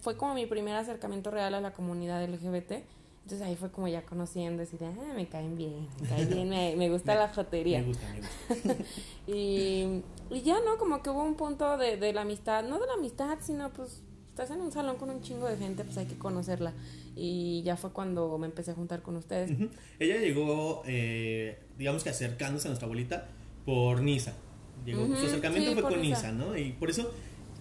fue 0.00 0.16
como 0.16 0.34
mi 0.34 0.46
primer 0.46 0.74
acercamiento 0.76 1.30
real 1.30 1.54
a 1.54 1.60
la 1.60 1.72
comunidad 1.72 2.22
LGBT. 2.24 2.84
Entonces 3.24 3.46
ahí 3.46 3.54
fue 3.54 3.70
como 3.70 3.86
ya 3.86 4.02
conociendo, 4.02 4.60
decir, 4.60 4.80
ah, 4.82 5.12
me 5.14 5.26
caen 5.28 5.56
bien, 5.56 5.86
me 6.00 6.08
caen 6.08 6.28
bien, 6.28 6.48
me, 6.48 6.74
me 6.76 6.90
gusta 6.90 7.14
la 7.14 7.28
jotería. 7.28 7.78
Me 7.80 7.86
gusta, 7.86 8.06
me 8.12 8.20
gusta. 8.20 8.84
Y, 9.28 10.02
y 10.30 10.42
ya, 10.42 10.56
¿no? 10.64 10.76
Como 10.78 11.02
que 11.02 11.10
hubo 11.10 11.22
un 11.22 11.34
punto 11.36 11.76
de, 11.78 11.96
de 11.96 12.12
la 12.12 12.22
amistad, 12.22 12.64
no 12.64 12.80
de 12.80 12.86
la 12.88 12.94
amistad, 12.94 13.38
sino 13.40 13.70
pues 13.70 14.02
estás 14.30 14.50
en 14.50 14.60
un 14.60 14.72
salón 14.72 14.96
con 14.96 15.10
un 15.10 15.20
chingo 15.22 15.46
de 15.46 15.56
gente, 15.56 15.84
pues 15.84 15.96
hay 15.98 16.06
que 16.06 16.18
conocerla. 16.18 16.72
Y 17.14 17.62
ya 17.62 17.76
fue 17.76 17.90
cuando 17.92 18.38
me 18.38 18.46
empecé 18.46 18.70
a 18.70 18.74
juntar 18.74 19.02
con 19.02 19.16
ustedes. 19.16 19.50
Ella 19.98 20.16
llegó, 20.18 20.82
eh, 20.86 21.58
digamos 21.78 22.02
que 22.02 22.10
acercándose 22.10 22.68
a 22.68 22.70
nuestra 22.70 22.86
abuelita 22.86 23.28
por 23.66 24.00
Nisa. 24.00 24.34
Llegó, 24.86 25.06
su 25.06 25.26
acercamiento 25.26 25.70
sí, 25.70 25.80
fue 25.80 25.90
con 25.90 26.00
Nisa. 26.00 26.32
Nisa, 26.32 26.32
¿no? 26.32 26.56
Y 26.56 26.72
por 26.72 26.90
eso 26.90 27.12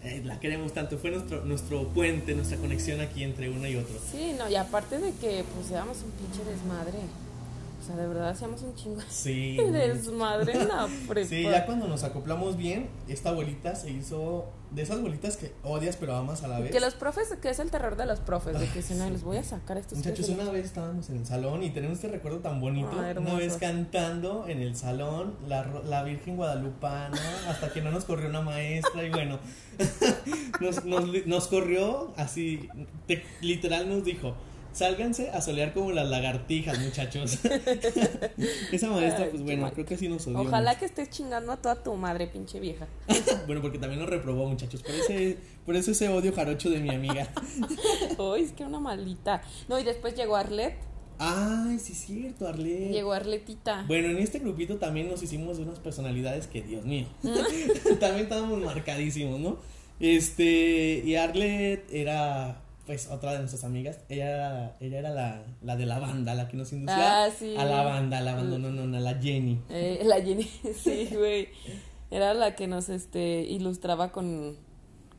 eh, 0.04 0.22
la 0.24 0.40
queremos 0.40 0.74
tanto. 0.74 0.98
Fue 0.98 1.12
nuestro, 1.12 1.44
nuestro 1.46 1.88
puente, 1.90 2.34
nuestra 2.34 2.58
conexión 2.58 3.02
aquí 3.02 3.24
entre 3.24 3.50
uno 3.50 3.68
y 3.68 3.76
otro. 3.76 3.96
Sí, 4.12 4.34
no, 4.38 4.50
y 4.50 4.56
aparte 4.56 5.00
de 5.00 5.12
que 5.14 5.44
pues 5.54 5.70
éramos 5.72 5.98
un 6.04 6.12
pinche 6.12 6.44
desmadre. 6.50 6.98
O 7.80 7.84
sea, 7.84 7.96
de 7.96 8.08
verdad 8.08 8.30
hacíamos 8.30 8.62
un 8.62 8.76
chingo 8.76 9.02
Sí. 9.10 9.58
de 9.58 9.72
desmadre 9.96 10.54
en 10.54 10.68
la 10.68 10.88
prepa. 11.08 11.28
Sí, 11.30 11.44
ya 11.44 11.66
cuando 11.66 11.88
nos 11.88 12.04
acoplamos 12.04 12.56
bien, 12.56 12.88
esta 13.08 13.30
abuelita 13.32 13.76
se 13.76 13.92
hizo 13.92 14.46
de 14.72 14.82
esas 14.82 15.02
bolitas 15.02 15.38
que 15.38 15.52
odias 15.64 15.98
pero 15.98 16.16
amas 16.16 16.44
a 16.44 16.48
la 16.48 16.60
vez. 16.60 16.72
Que 16.72 16.80
los 16.80 16.94
profes, 16.96 17.28
que 17.42 17.50
es 17.50 17.60
el 17.60 17.70
terror 17.72 17.96
de 17.98 18.06
los 18.06 18.20
profes, 18.22 18.58
de 18.60 18.68
que 18.70 18.82
si 18.82 18.94
no, 18.96 19.10
les 19.10 19.22
voy 19.24 19.38
a 19.38 19.44
sacar 19.44 19.78
estos 19.78 19.98
Muchachos, 19.98 20.30
una 20.30 20.50
vez 20.50 20.66
estábamos 20.66 21.10
en 21.10 21.18
el 21.18 21.26
salón 21.26 21.62
y 21.64 21.70
tenemos 21.72 21.98
este 21.98 22.08
recuerdo 22.08 22.40
tan 22.40 22.60
bonito. 22.62 22.90
Ah, 22.94 23.14
una 23.18 23.34
vez 23.36 23.58
cantando 23.58 24.46
en 24.48 24.62
el 24.62 24.76
salón 24.76 25.36
la, 25.48 25.66
la 25.86 26.04
Virgen 26.04 26.38
Guadalupana 26.38 27.20
hasta 27.48 27.72
que 27.74 27.82
no 27.82 27.92
nos 27.92 28.06
corrió 28.06 28.30
una 28.30 28.42
maestra 28.42 29.04
y 29.04 29.10
bueno, 29.10 29.40
nos, 30.62 30.86
nos, 30.86 31.26
nos 31.28 31.48
corrió 31.48 32.14
así, 32.18 32.70
te- 33.08 33.24
literal 33.42 33.90
nos 33.90 34.04
dijo. 34.04 34.36
Sálganse 34.74 35.30
a 35.32 35.42
solear 35.42 35.74
como 35.74 35.92
las 35.92 36.10
lagartijas, 36.10 36.80
muchachos. 36.80 37.40
Esa 38.72 38.90
maestra, 38.90 39.26
Ay, 39.26 39.30
pues 39.32 39.44
bueno, 39.44 39.70
creo 39.74 39.86
que 39.86 39.98
sí 39.98 40.08
nos 40.08 40.26
odió. 40.28 40.42
Ojalá 40.42 40.72
mucho. 40.72 40.80
que 40.80 40.86
estés 40.86 41.10
chingando 41.10 41.52
a 41.52 41.58
toda 41.58 41.84
tu 41.84 41.94
madre, 41.96 42.28
pinche 42.28 42.60
vieja. 42.60 42.88
Bueno, 43.48 43.62
porque 43.62 43.80
también 43.80 44.00
nos 44.00 44.10
reprobó, 44.10 44.48
muchachos. 44.48 44.82
Por, 44.82 44.92
ese, 44.92 45.38
por 45.66 45.76
eso 45.76 45.92
ese 45.92 46.08
odio 46.10 46.32
jarocho 46.32 46.70
de 46.70 46.80
mi 46.80 46.90
amiga. 46.90 47.28
Uy, 48.18 48.44
es 48.44 48.52
que 48.54 48.64
una 48.64 48.80
maldita. 48.80 49.42
No, 49.68 49.80
y 49.80 49.84
después 49.84 50.16
llegó 50.16 50.36
Arlet. 50.36 50.76
Ay, 51.18 51.78
sí, 51.80 51.92
es 51.94 52.00
cierto, 52.00 52.48
Arlet. 52.48 52.92
Llegó 52.92 53.14
Arletita. 53.14 53.84
Bueno, 53.88 54.10
en 54.10 54.18
este 54.20 54.40
grupito 54.40 54.78
también 54.78 55.10
nos 55.10 55.22
hicimos 55.22 55.58
de 55.58 55.64
unas 55.64 55.80
personalidades 55.80 56.48
que, 56.48 56.62
Dios 56.62 56.86
mío, 56.86 57.08
también 58.00 58.24
estábamos 58.24 58.60
marcadísimos, 58.60 59.40
¿no? 59.40 59.58
Este, 60.00 61.04
y 61.06 61.16
Arlet 61.16 61.86
era, 61.92 62.62
pues, 62.92 63.08
otra 63.10 63.32
de 63.32 63.38
nuestras 63.40 63.64
amigas. 63.64 64.02
Ella 64.10 64.30
era, 64.36 64.76
ella 64.82 65.00
era 65.00 65.10
la, 65.12 65.44
la 65.62 65.78
de 65.78 65.86
la 65.86 65.98
banda, 65.98 66.36
la 66.36 66.50
que 66.50 66.58
nos 66.58 66.74
inducía 66.74 67.24
Ah, 67.24 67.30
sí. 67.30 67.56
a 67.58 67.64
la 67.64 67.84
banda, 67.84 68.18
a 68.18 68.22
la 68.22 68.36
banda, 68.36 68.58
no, 68.58 68.70
no, 68.70 68.86
no, 68.86 69.00
la 69.00 69.14
Jenny. 69.16 69.62
Eh, 69.70 70.02
la 70.04 70.22
Jenny, 70.22 70.44
sí, 70.76 71.08
güey. 71.16 71.48
Era 72.10 72.34
la 72.34 72.54
que 72.58 72.68
nos 72.68 72.90
este 72.90 73.44
ilustraba 73.44 74.12
con, 74.12 74.58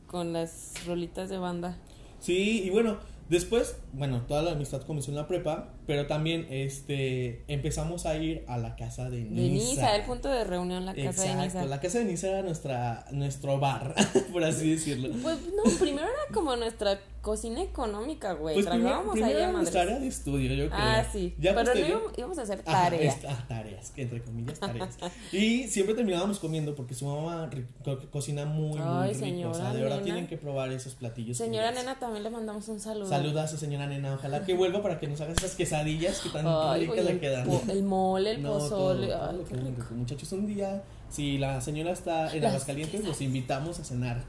con 0.05 0.33
las 0.33 0.73
rolitas 0.85 1.29
de 1.31 1.39
banda. 1.39 1.75
Sí, 2.19 2.61
y 2.63 2.69
bueno, 2.69 2.97
después, 3.29 3.75
bueno, 3.93 4.21
toda 4.27 4.43
la 4.43 4.51
amistad 4.51 4.83
comenzó 4.83 5.09
en 5.09 5.17
la 5.17 5.27
prepa, 5.27 5.73
pero 5.87 6.07
también 6.07 6.47
este 6.49 7.43
empezamos 7.47 8.05
a 8.05 8.15
ir 8.17 8.43
a 8.47 8.57
la 8.57 8.75
casa 8.75 9.09
de 9.09 9.21
Nisa. 9.23 9.41
De 9.41 9.49
Nisa, 9.49 9.95
el 9.95 10.03
punto 10.03 10.29
de 10.29 10.43
reunión, 10.43 10.85
la 10.85 10.93
casa 10.93 11.09
Exacto, 11.09 11.37
de 11.37 11.43
Nisa. 11.45 11.65
la 11.65 11.79
casa 11.79 11.99
de 11.99 12.05
Nisa 12.05 12.27
era 12.29 12.41
nuestra, 12.41 13.05
nuestro 13.11 13.59
bar, 13.59 13.93
por 14.31 14.43
así 14.43 14.71
decirlo. 14.71 15.09
Pues 15.21 15.37
no, 15.55 15.63
primero 15.79 16.07
era 16.07 16.33
como 16.33 16.55
nuestra 16.55 16.99
cocina 17.21 17.61
económica, 17.61 18.33
güey. 18.33 18.55
Pues 18.55 18.65
Trabajábamos 18.65 19.13
primero 19.13 19.37
ahí 19.39 19.43
a 19.45 19.51
nuestra 19.53 19.81
área 19.83 19.97
de 19.99 20.07
estudio, 20.07 20.53
yo 20.53 20.67
creo. 20.69 20.79
Ah, 20.81 21.05
sí. 21.09 21.33
Ya 21.39 21.53
Pero 21.55 21.71
posterior- 21.71 21.89
íbamos, 21.89 22.17
íbamos 22.17 22.37
a 22.37 22.41
hacer 22.41 22.61
tareas. 22.63 23.17
ah, 23.29 23.45
tareas, 23.47 23.93
entre 23.95 24.21
comillas, 24.21 24.59
tareas. 24.59 24.97
y 25.31 25.67
siempre 25.69 25.95
terminábamos 25.95 26.39
comiendo 26.39 26.75
porque 26.75 26.93
su 26.95 27.05
mamá 27.05 27.49
co- 27.85 27.99
cocina 28.11 28.43
muy, 28.45 28.77
muy 28.77 28.81
Ay, 28.81 29.13
rico. 29.13 29.49
o 29.49 29.53
sea, 29.53 29.71
de 29.73 29.81
verdad 29.81 30.01
tienen 30.01 30.27
que 30.27 30.37
probar 30.37 30.71
esos 30.73 30.95
platillos. 30.95 31.37
Señora 31.37 31.71
nena, 31.71 31.97
también 31.97 32.23
le 32.23 32.29
mandamos 32.29 32.67
un 32.67 32.79
saludo. 32.81 33.07
Saluda 33.07 33.43
a 33.43 33.47
su 33.47 33.57
señora 33.57 33.87
nena. 33.87 34.13
Ojalá 34.15 34.43
que 34.45 34.53
vuelva 34.55 34.81
para 34.81 34.99
que 34.99 35.07
nos 35.07 35.21
haga 35.21 35.31
esas 35.31 35.51
quesadillas 35.55 35.72
que 35.81 36.29
tan 36.29 36.45
Ay, 36.47 36.85
ricas 36.87 37.05
le 37.05 37.19
quedan. 37.19 37.49
el 37.69 37.83
mole, 37.83 38.31
el 38.31 38.43
No, 38.43 38.53
pozole. 38.53 39.07
todo, 39.07 39.29
Ay, 39.29 39.37
qué 39.49 39.55
rico. 39.55 39.69
rico. 39.81 39.93
Muchachos, 39.95 40.31
un 40.33 40.45
día, 40.45 40.83
si 41.09 41.37
la 41.37 41.61
señora 41.61 41.91
está 41.91 42.33
en 42.33 42.41
Las 42.43 42.51
Aguascalientes, 42.51 43.03
los 43.03 43.21
invitamos 43.21 43.79
a 43.79 43.83
cenar. 43.83 44.23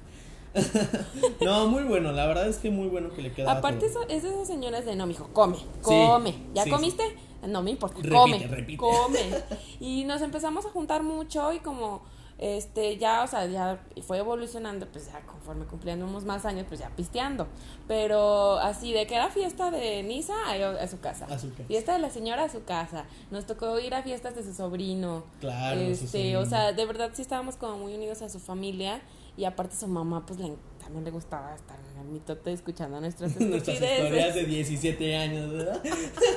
no, 1.45 1.67
muy 1.69 1.83
bueno, 1.83 2.13
la 2.13 2.27
verdad 2.27 2.47
es 2.49 2.59
que 2.59 2.71
muy 2.71 2.87
bueno 2.89 3.11
que 3.13 3.23
le 3.23 3.33
queda. 3.33 3.51
Aparte, 3.53 3.87
eso- 3.87 4.03
es 4.09 4.23
de 4.23 4.31
esas 4.31 4.47
señoras 4.47 4.85
de 4.87 4.95
no, 4.97 5.07
mijo, 5.07 5.29
come, 5.33 5.57
come. 5.83 6.35
¿Ya 6.55 6.65
sí, 6.65 6.71
comiste? 6.71 7.03
No 7.47 7.63
me 7.63 7.73
importa, 7.73 7.97
Repite, 7.97 8.15
come, 8.15 8.39
repite. 8.47 8.79
come. 8.79 9.19
Y 9.81 10.05
nos 10.05 10.23
empezamos 10.23 10.65
a 10.65 10.71
juntar 10.71 11.03
mucho 11.03 11.53
y 11.53 11.59
como, 11.59 12.03
este, 12.39 12.97
ya, 12.99 13.23
o 13.23 13.27
sea, 13.27 13.47
ya 13.47 13.81
fue 14.07 14.19
evolucionando, 14.19 14.87
pues 14.89 15.07
ya 15.07 15.21
conforme 15.21 15.65
cumpliéndamos 15.67 16.25
más 16.25 16.45
años, 16.45 16.67
pues 16.69 16.81
ya 16.81 16.91
pisteando. 16.91 17.47
Pero 17.87 18.59
así, 18.59 18.93
de 18.93 19.07
que 19.07 19.15
era 19.15 19.31
fiesta 19.31 19.71
de 19.71 20.03
Nisa, 20.03 20.35
a, 20.49 20.53
a 20.83 20.89
su 20.89 21.01
casa. 21.01 21.27
A 21.27 21.39
su 21.39 21.51
casa. 21.51 21.65
Fiesta 21.69 21.93
de 21.93 21.99
la 22.01 22.11
señora 22.11 22.45
a 22.45 22.49
su 22.49 22.65
casa. 22.65 23.05
Nos 23.31 23.47
tocó 23.47 23.79
ir 23.79 23.95
a 23.95 24.03
fiestas 24.03 24.35
de 24.35 24.43
su 24.43 24.53
sobrino. 24.55 25.25
Claro, 25.41 25.81
Este, 25.81 26.07
sobrino. 26.07 26.41
o 26.41 26.47
sea, 26.47 26.73
de 26.73 26.85
verdad 26.87 27.11
sí 27.15 27.23
estábamos 27.23 27.57
como 27.57 27.79
muy 27.79 27.95
unidos 27.95 28.23
a 28.23 28.29
su 28.29 28.41
familia. 28.41 29.01
Y 29.37 29.45
aparte 29.47 29.75
su 29.75 29.89
mamá, 29.89 30.25
pues 30.27 30.39
le, 30.39 30.53
también 30.81 31.05
le 31.05 31.11
gustaba 31.11 31.57
estar 31.57 31.77
en 31.93 32.01
el 32.03 32.07
mitote 32.07 32.53
escuchando 32.53 33.01
nuestras 33.01 33.35
Nuestras 33.41 33.81
historias 33.81 34.35
de 34.37 34.45
17 34.45 35.17
años, 35.17 35.51
¿verdad? 35.53 35.83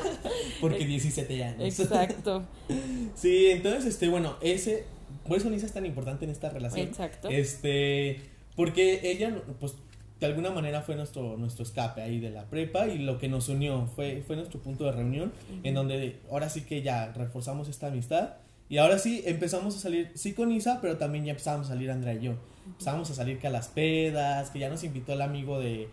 Porque 0.62 0.84
17 0.86 1.44
años. 1.44 1.80
Exacto. 1.80 2.44
Sí, 3.16 3.48
entonces, 3.50 3.86
este, 3.86 4.10
bueno, 4.10 4.36
ese, 4.42 4.86
por 5.28 5.38
eso 5.38 5.50
Nisa 5.50 5.66
es 5.66 5.74
tan 5.74 5.86
importante 5.86 6.26
en 6.26 6.32
esta 6.32 6.50
relación. 6.50 6.88
Exacto. 6.88 7.30
Este, 7.30 8.22
porque 8.56 9.12
ella, 9.12 9.42
pues, 9.60 9.76
de 10.20 10.26
alguna 10.26 10.50
manera 10.50 10.82
fue 10.82 10.96
nuestro, 10.96 11.38
nuestro 11.38 11.64
escape 11.64 12.02
ahí 12.02 12.20
de 12.20 12.32
la 12.32 12.46
prepa 12.46 12.88
y 12.88 12.98
lo 12.98 13.20
que 13.20 13.28
nos 13.28 13.50
unió 13.50 13.88
fue, 13.96 14.24
fue 14.26 14.36
nuestro 14.36 14.60
punto 14.60 14.86
de 14.86 14.92
reunión, 14.94 15.32
en 15.64 15.76
donde 15.76 16.20
ahora 16.32 16.50
sí 16.50 16.62
que 16.62 16.82
ya 16.82 17.12
reforzamos 17.14 17.70
esta 17.70 17.88
amistad 17.88 18.36
y 18.70 18.78
ahora 18.80 18.98
sí 19.00 19.24
empezamos 19.26 19.76
a 19.76 19.80
salir, 19.80 20.12
sí 20.16 20.34
con 20.34 20.52
Isa, 20.52 20.80
pero 20.82 20.98
también 20.98 21.26
ya 21.26 21.32
empezamos 21.32 21.68
a 21.68 21.70
salir 21.70 21.92
Andrea 21.92 22.16
y 22.16 22.22
yo. 22.22 22.34
Empezamos 22.66 23.10
a 23.12 23.14
salir 23.14 23.40
que 23.40 23.48
a 23.48 23.50
las 23.50 23.68
pedas, 23.70 24.50
que 24.50 24.60
ya 24.60 24.70
nos 24.70 24.84
invitó 24.84 25.14
el 25.14 25.22
amigo 25.22 25.60
de, 25.60 25.88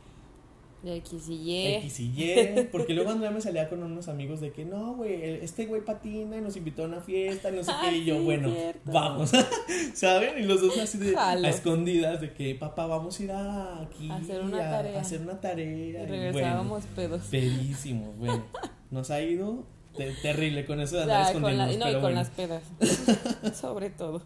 De 0.85 0.97
X 0.97 1.29
y 1.31 1.35
Y. 1.35 1.67
X 1.77 2.01
y 2.01 2.05
Y, 2.05 2.69
porque 2.71 2.93
luego 2.93 3.11
Andrea 3.11 3.31
me 3.31 3.41
salía 3.41 3.71
con 3.71 3.83
unos 3.83 4.09
amigos 4.09 4.41
de 4.43 4.53
que 4.53 4.67
no, 4.67 4.95
güey, 4.97 5.15
este 5.43 5.65
güey 5.65 5.83
patina 5.83 6.37
y 6.37 6.41
nos 6.43 6.57
invitó 6.59 6.83
a 6.85 6.87
una 6.89 7.01
fiesta, 7.01 7.51
y 7.51 7.57
no 7.57 7.65
sé 7.65 7.71
Ah, 7.75 7.87
qué, 7.89 7.97
y 7.97 8.05
yo, 8.05 8.19
sí, 8.19 8.25
bueno, 8.25 8.51
cierto. 8.51 8.93
vamos, 8.93 9.31
¿saben? 9.95 10.39
Y 10.39 10.43
los 10.47 10.61
dos 10.61 10.77
así 10.79 10.99
de 10.99 11.15
Jalo. 11.15 11.47
a 11.47 11.51
escondidas 11.51 12.21
de 12.21 12.35
que, 12.35 12.55
papá, 12.55 12.87
vamos 12.87 13.19
a 13.19 13.23
ir 13.23 13.33
a 13.33 13.81
aquí 13.81 14.11
A 14.11 14.17
hacer 14.17 14.43
una 14.43 14.59
a- 14.59 14.71
tarea. 14.73 14.99
a 14.99 15.01
hacer 15.01 15.21
una 15.23 15.41
tarea. 15.41 16.03
Y 16.03 16.07
regresábamos 16.07 16.85
pedos. 16.95 17.23
Pedísimos, 17.31 18.17
bueno, 18.19 18.45
nos 18.91 19.11
ha 19.11 19.23
ido 19.23 19.65
te- 19.97 20.13
terrible 20.21 20.67
con 20.67 20.81
eso 20.81 20.97
de 20.97 21.03
andar 21.05 21.33
con 21.33 21.43
la- 21.57 21.67
no, 21.67 21.73
y 21.73 21.93
con 21.93 22.03
bueno. 22.03 22.17
las 22.17 22.29
pedas. 22.31 22.63
Sobre 23.59 23.89
todo. 23.91 24.23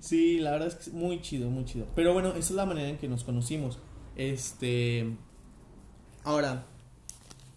Sí, 0.00 0.38
la 0.38 0.50
verdad 0.50 0.68
es 0.68 0.74
que 0.74 0.82
es 0.82 0.92
muy 0.92 1.22
chido, 1.22 1.48
muy 1.48 1.64
chido. 1.64 1.86
Pero 1.94 2.12
bueno, 2.12 2.28
esa 2.30 2.38
es 2.40 2.50
la 2.50 2.66
manera 2.66 2.88
en 2.90 2.98
que 2.98 3.08
nos 3.08 3.24
conocimos. 3.24 3.78
Este. 4.16 5.16
Ahora, 6.28 6.62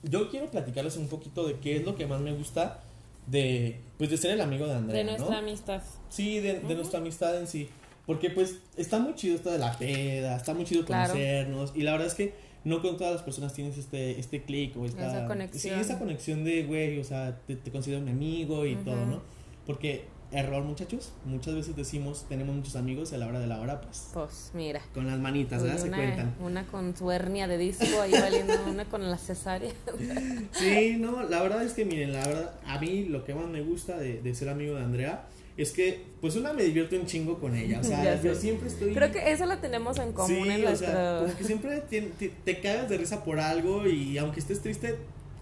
yo 0.01 0.29
quiero 0.29 0.49
platicarles 0.49 0.95
un 0.95 1.09
poquito 1.09 1.45
de 1.45 1.55
qué 1.59 1.75
es 1.75 1.83
lo 1.83 1.93
que 1.95 2.07
más 2.07 2.21
me 2.21 2.31
gusta 2.31 2.79
de. 3.27 3.81
Pues 3.97 4.09
de 4.09 4.15
ser 4.15 4.31
el 4.31 4.39
amigo 4.39 4.65
de 4.65 4.75
Andrea. 4.75 4.97
De 4.99 5.03
nuestra 5.03 5.29
¿no? 5.29 5.37
amistad. 5.39 5.81
Sí, 6.07 6.39
de, 6.39 6.61
nuestra 6.61 6.99
amistad 6.99 7.37
en 7.37 7.47
sí. 7.47 7.67
Porque 8.05 8.29
pues 8.29 8.59
está 8.77 8.97
muy 8.99 9.13
chido 9.15 9.35
esto 9.35 9.51
de 9.51 9.57
la 9.57 9.77
peda, 9.77 10.37
está 10.37 10.53
muy 10.53 10.63
chido 10.63 10.85
Claro. 10.85 11.11
conocernos. 11.11 11.73
Y 11.75 11.81
la 11.81 11.91
verdad 11.91 12.07
es 12.07 12.13
que 12.13 12.33
no 12.63 12.81
con 12.81 12.95
todas 12.95 13.11
las 13.11 13.23
personas 13.23 13.53
tienes 13.53 13.77
este, 13.77 14.17
este 14.17 14.41
clic 14.41 14.77
o 14.77 14.85
esta 14.85 15.05
Esa 15.05 15.27
conexión. 15.27 15.75
Sí, 15.75 15.81
esa 15.81 15.99
conexión 15.99 16.45
de, 16.45 16.63
güey, 16.63 16.97
o 16.97 17.03
sea, 17.03 17.37
te, 17.45 17.57
te 17.57 17.71
considero 17.71 17.99
mi 17.99 18.11
amigo 18.11 18.65
y 18.65 18.77
todo, 18.77 19.05
¿no? 19.05 19.21
Porque, 19.65 20.05
error 20.31 20.63
muchachos, 20.63 21.11
muchas 21.25 21.53
veces 21.55 21.75
decimos, 21.75 22.25
tenemos 22.29 22.55
muchos 22.55 22.75
amigos 22.77 23.11
y 23.11 23.15
a 23.15 23.17
la 23.17 23.27
hora 23.27 23.39
de 23.39 23.47
la 23.47 23.59
hora, 23.59 23.81
pues, 23.81 24.09
Pues 24.13 24.51
mira. 24.53 24.81
con 24.93 25.05
las 25.07 25.19
manitas, 25.19 25.61
¿verdad? 25.61 25.75
Uy, 25.77 25.81
Se 25.83 25.87
una, 25.89 25.97
cuentan. 25.97 26.35
una 26.39 26.63
con 26.67 26.95
su 26.95 27.11
hernia 27.11 27.47
de 27.47 27.57
disco 27.57 28.01
ahí 28.01 28.11
valiendo, 28.11 28.53
una 28.69 28.85
con 28.85 29.09
la 29.09 29.17
cesárea. 29.17 29.71
Sí, 30.53 30.95
no, 30.99 31.23
la 31.23 31.41
verdad 31.41 31.63
es 31.63 31.73
que 31.73 31.83
miren, 31.85 32.13
la 32.13 32.25
verdad, 32.25 32.51
a 32.65 32.79
mí 32.79 33.05
lo 33.05 33.23
que 33.25 33.33
más 33.35 33.47
me 33.47 33.61
gusta 33.61 33.97
de, 33.97 34.21
de 34.21 34.33
ser 34.35 34.49
amigo 34.49 34.75
de 34.75 34.83
Andrea 34.83 35.25
es 35.57 35.71
que, 35.71 36.01
pues 36.21 36.35
una 36.37 36.53
me 36.53 36.63
divierto 36.63 36.95
un 36.95 37.05
chingo 37.05 37.37
con 37.39 37.55
ella, 37.55 37.79
o 37.81 37.83
sea, 37.83 38.19
yo 38.23 38.33
siempre 38.33 38.69
estoy... 38.69 38.93
Creo 38.93 39.11
que 39.11 39.31
eso 39.33 39.45
lo 39.45 39.57
tenemos 39.57 39.97
en 39.99 40.13
común 40.13 40.45
sí, 40.45 40.49
en 40.49 40.65
o 40.67 40.75
sea, 40.75 40.93
nuestro. 40.93 41.19
como 41.25 41.37
que 41.37 41.43
siempre 41.43 41.81
te, 41.81 42.01
te, 42.03 42.29
te 42.29 42.61
cagas 42.61 42.89
de 42.89 42.97
risa 42.97 43.23
por 43.25 43.39
algo 43.39 43.85
y 43.85 44.17
aunque 44.17 44.39
estés 44.39 44.61
triste, 44.61 44.95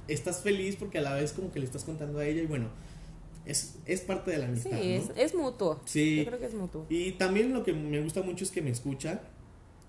estás 0.08 0.42
feliz 0.42 0.76
porque 0.78 0.98
a 0.98 1.02
la 1.02 1.14
vez 1.14 1.32
como 1.34 1.52
que 1.52 1.60
le 1.60 1.66
estás 1.66 1.84
contando 1.84 2.18
a 2.20 2.26
ella 2.26 2.42
y 2.42 2.48
bueno, 2.48 2.70
es, 3.50 3.76
es 3.86 4.02
parte 4.02 4.32
de 4.32 4.38
la 4.38 4.46
Sí, 4.56 4.70
amistad, 4.70 4.72
¿no? 4.72 4.78
es, 4.84 5.12
es 5.16 5.36
mutuo. 5.36 5.82
Sí. 5.86 6.18
Yo 6.18 6.26
creo 6.26 6.40
que 6.40 6.46
es 6.46 6.54
mutuo. 6.54 6.86
Y 6.90 7.14
también 7.14 7.54
lo 7.54 7.64
que 7.64 7.74
me 7.74 8.02
gusta 8.02 8.22
mucho 8.22 8.44
es 8.44 8.52
que 8.52 8.62
me 8.62 8.70
escucha, 8.72 9.22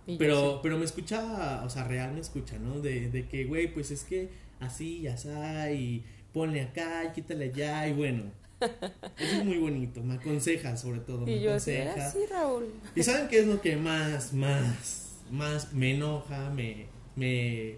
Y 0.06 0.16
pero, 0.16 0.60
pero 0.62 0.78
me 0.78 0.84
escucha, 0.84 1.62
o 1.64 1.70
sea, 1.70 1.84
real 1.84 2.12
me 2.14 2.20
escucha, 2.20 2.58
¿no? 2.58 2.80
De, 2.80 3.10
de 3.10 3.28
que, 3.28 3.44
güey, 3.44 3.72
pues 3.72 3.90
es 3.90 4.04
que 4.04 4.30
así, 4.58 5.02
ya 5.02 5.14
está, 5.14 5.70
y 5.72 6.04
ponle 6.32 6.62
acá, 6.62 7.04
y 7.04 7.12
quítale 7.12 7.46
allá, 7.46 7.86
y 7.88 7.92
bueno. 7.92 8.24
Eso 9.18 9.36
es 9.38 9.44
muy 9.44 9.58
bonito, 9.58 10.02
me 10.02 10.14
aconseja 10.14 10.76
sobre 10.76 11.00
todo, 11.00 11.24
sí. 11.24 11.32
me 11.32 11.36
Y 11.36 11.40
yo 11.40 11.54
así, 11.54 11.70
aconseja. 11.76 12.06
ah, 12.06 12.10
sí, 12.10 12.18
Raúl. 12.30 12.66
¿Y 12.94 13.02
saben 13.02 13.28
qué 13.28 13.40
es 13.40 13.46
lo 13.46 13.60
que 13.60 13.76
más, 13.76 14.32
más, 14.34 15.18
más 15.30 15.72
me 15.72 15.94
enoja, 15.94 16.50
me, 16.50 16.86
me, 17.16 17.76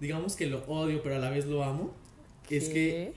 digamos 0.00 0.36
que 0.36 0.46
lo 0.46 0.64
odio, 0.66 1.02
pero 1.02 1.16
a 1.16 1.18
la 1.18 1.30
vez 1.30 1.46
lo 1.46 1.64
amo? 1.64 1.94
Es 2.50 2.68
que. 2.68 3.12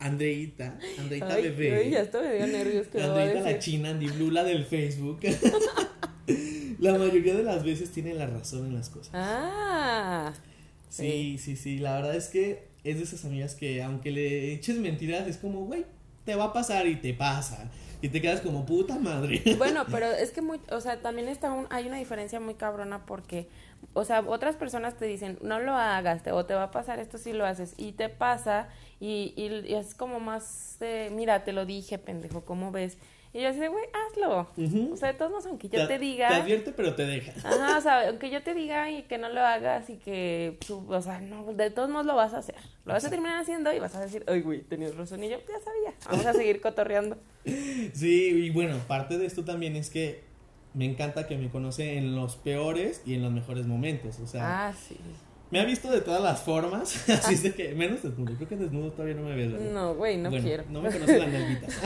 Andreita, 0.00 0.78
Andreita 0.98 1.34
Ay, 1.34 1.42
bebé, 1.44 1.76
ay, 1.76 1.90
ya 1.90 2.02
hasta 2.02 2.20
me 2.20 2.34
dio 2.34 2.46
nervios 2.48 2.88
que 2.88 2.98
me 2.98 3.06
va 3.06 3.14
a 3.14 3.22
Andreita 3.22 3.50
la 3.52 3.58
china, 3.58 3.90
Andy 3.90 4.08
Blue, 4.08 4.30
la 4.30 4.42
del 4.42 4.64
Facebook, 4.64 5.20
la 6.80 6.98
mayoría 6.98 7.34
de 7.34 7.44
las 7.44 7.62
veces 7.62 7.90
tiene 7.90 8.14
la 8.14 8.26
razón 8.26 8.66
en 8.66 8.74
las 8.74 8.90
cosas. 8.90 9.10
Ah, 9.14 10.32
Sí, 10.88 11.38
sí, 11.38 11.56
sí, 11.56 11.78
la 11.78 11.96
verdad 11.96 12.14
es 12.14 12.28
que 12.28 12.68
es 12.84 12.98
de 12.98 13.02
esas 13.02 13.24
amigas 13.24 13.54
que 13.54 13.82
aunque 13.82 14.10
le 14.12 14.52
eches 14.52 14.76
mentiras, 14.78 15.26
es 15.26 15.38
como, 15.38 15.66
güey, 15.66 15.84
te 16.24 16.36
va 16.36 16.44
a 16.44 16.52
pasar 16.52 16.86
y 16.86 16.96
te 16.96 17.14
pasa. 17.14 17.70
Y 18.04 18.10
te 18.10 18.20
quedas 18.20 18.42
como 18.42 18.66
puta 18.66 18.98
madre. 18.98 19.42
Bueno, 19.56 19.86
pero 19.90 20.04
es 20.04 20.30
que 20.30 20.42
muy, 20.42 20.60
o 20.70 20.78
sea, 20.82 21.00
también 21.00 21.26
está 21.26 21.50
un, 21.52 21.66
hay 21.70 21.86
una 21.86 21.96
diferencia 21.96 22.38
muy 22.38 22.52
cabrona 22.52 23.06
porque, 23.06 23.48
o 23.94 24.04
sea, 24.04 24.20
otras 24.20 24.56
personas 24.56 24.98
te 24.98 25.06
dicen, 25.06 25.38
no 25.40 25.58
lo 25.58 25.72
hagas, 25.72 26.22
te, 26.22 26.30
o 26.30 26.44
te 26.44 26.52
va 26.52 26.64
a 26.64 26.70
pasar 26.70 26.98
esto 26.98 27.16
si 27.16 27.32
lo 27.32 27.46
haces, 27.46 27.72
y 27.78 27.92
te 27.92 28.10
pasa, 28.10 28.68
y, 29.00 29.32
y, 29.36 29.72
es 29.72 29.94
como 29.94 30.20
más 30.20 30.76
mira, 31.12 31.44
te 31.44 31.54
lo 31.54 31.64
dije, 31.64 31.96
pendejo, 31.96 32.44
¿cómo 32.44 32.72
ves? 32.72 32.98
Y 33.34 33.42
yo 33.42 33.48
así 33.48 33.58
de, 33.58 33.66
güey, 33.68 33.84
hazlo. 33.92 34.48
O 34.92 34.96
sea, 34.96 35.08
de 35.12 35.18
todos 35.18 35.32
modos, 35.32 35.46
aunque 35.46 35.68
yo 35.68 35.80
te, 35.88 35.94
Te 35.94 35.98
diga, 35.98 36.28
advierte, 36.28 36.72
pero 36.72 36.94
te 36.94 37.04
deja. 37.04 37.32
ajá, 37.48 37.78
o 37.78 37.80
sea, 37.80 38.08
aunque 38.08 38.30
yo 38.30 38.42
te 38.44 38.54
diga 38.54 38.88
y 38.92 39.02
que 39.02 39.18
no 39.18 39.28
lo 39.28 39.40
hagas 39.40 39.90
y 39.90 39.96
que, 39.96 40.56
o 40.70 41.02
sea, 41.02 41.20
no, 41.20 41.52
de 41.52 41.70
todos 41.70 41.90
modos 41.90 42.06
lo 42.06 42.14
vas 42.14 42.32
a 42.32 42.38
hacer. 42.38 42.54
Lo 42.84 42.92
vas 42.92 43.04
a 43.04 43.10
terminar 43.10 43.40
haciendo 43.40 43.72
y 43.72 43.80
vas 43.80 43.94
a 43.96 44.00
decir, 44.00 44.24
ay, 44.28 44.40
güey, 44.40 44.62
tenías 44.62 44.94
razón, 44.94 45.22
y 45.24 45.28
yo 45.30 45.38
ya 45.38 45.60
sabía, 45.60 45.92
vamos 46.08 46.26
a 46.26 46.32
seguir 46.32 46.60
cotorreando. 46.60 47.18
Sí, 47.92 48.28
y 48.30 48.50
bueno, 48.50 48.78
parte 48.88 49.18
de 49.18 49.26
esto 49.26 49.44
también 49.44 49.76
es 49.76 49.90
que 49.90 50.22
me 50.72 50.84
encanta 50.86 51.26
que 51.26 51.36
me 51.36 51.50
conoce 51.50 51.98
en 51.98 52.14
los 52.16 52.36
peores 52.36 53.02
y 53.04 53.14
en 53.14 53.22
los 53.22 53.32
mejores 53.32 53.66
momentos. 53.66 54.18
O 54.20 54.26
sea, 54.26 54.68
Ah, 54.68 54.72
sí. 54.72 54.96
me 55.50 55.60
ha 55.60 55.64
visto 55.64 55.90
de 55.90 56.00
todas 56.00 56.22
las 56.22 56.40
formas. 56.42 57.08
Así 57.10 57.34
es 57.34 57.42
de 57.42 57.52
que, 57.54 57.74
menos 57.74 58.02
desnudo. 58.02 58.34
Creo 58.36 58.48
que 58.48 58.56
desnudo 58.56 58.92
todavía 58.92 59.14
no 59.14 59.22
me 59.22 59.34
ves, 59.36 59.52
¿verdad? 59.52 59.70
No, 59.72 59.94
güey, 59.94 60.16
no 60.16 60.30
Bueno, 60.30 60.44
quiero. 60.44 60.64
No 60.70 60.80
me 60.82 60.90
conocen 60.90 61.18
las 61.20 61.28
nalguitas. 61.28 61.78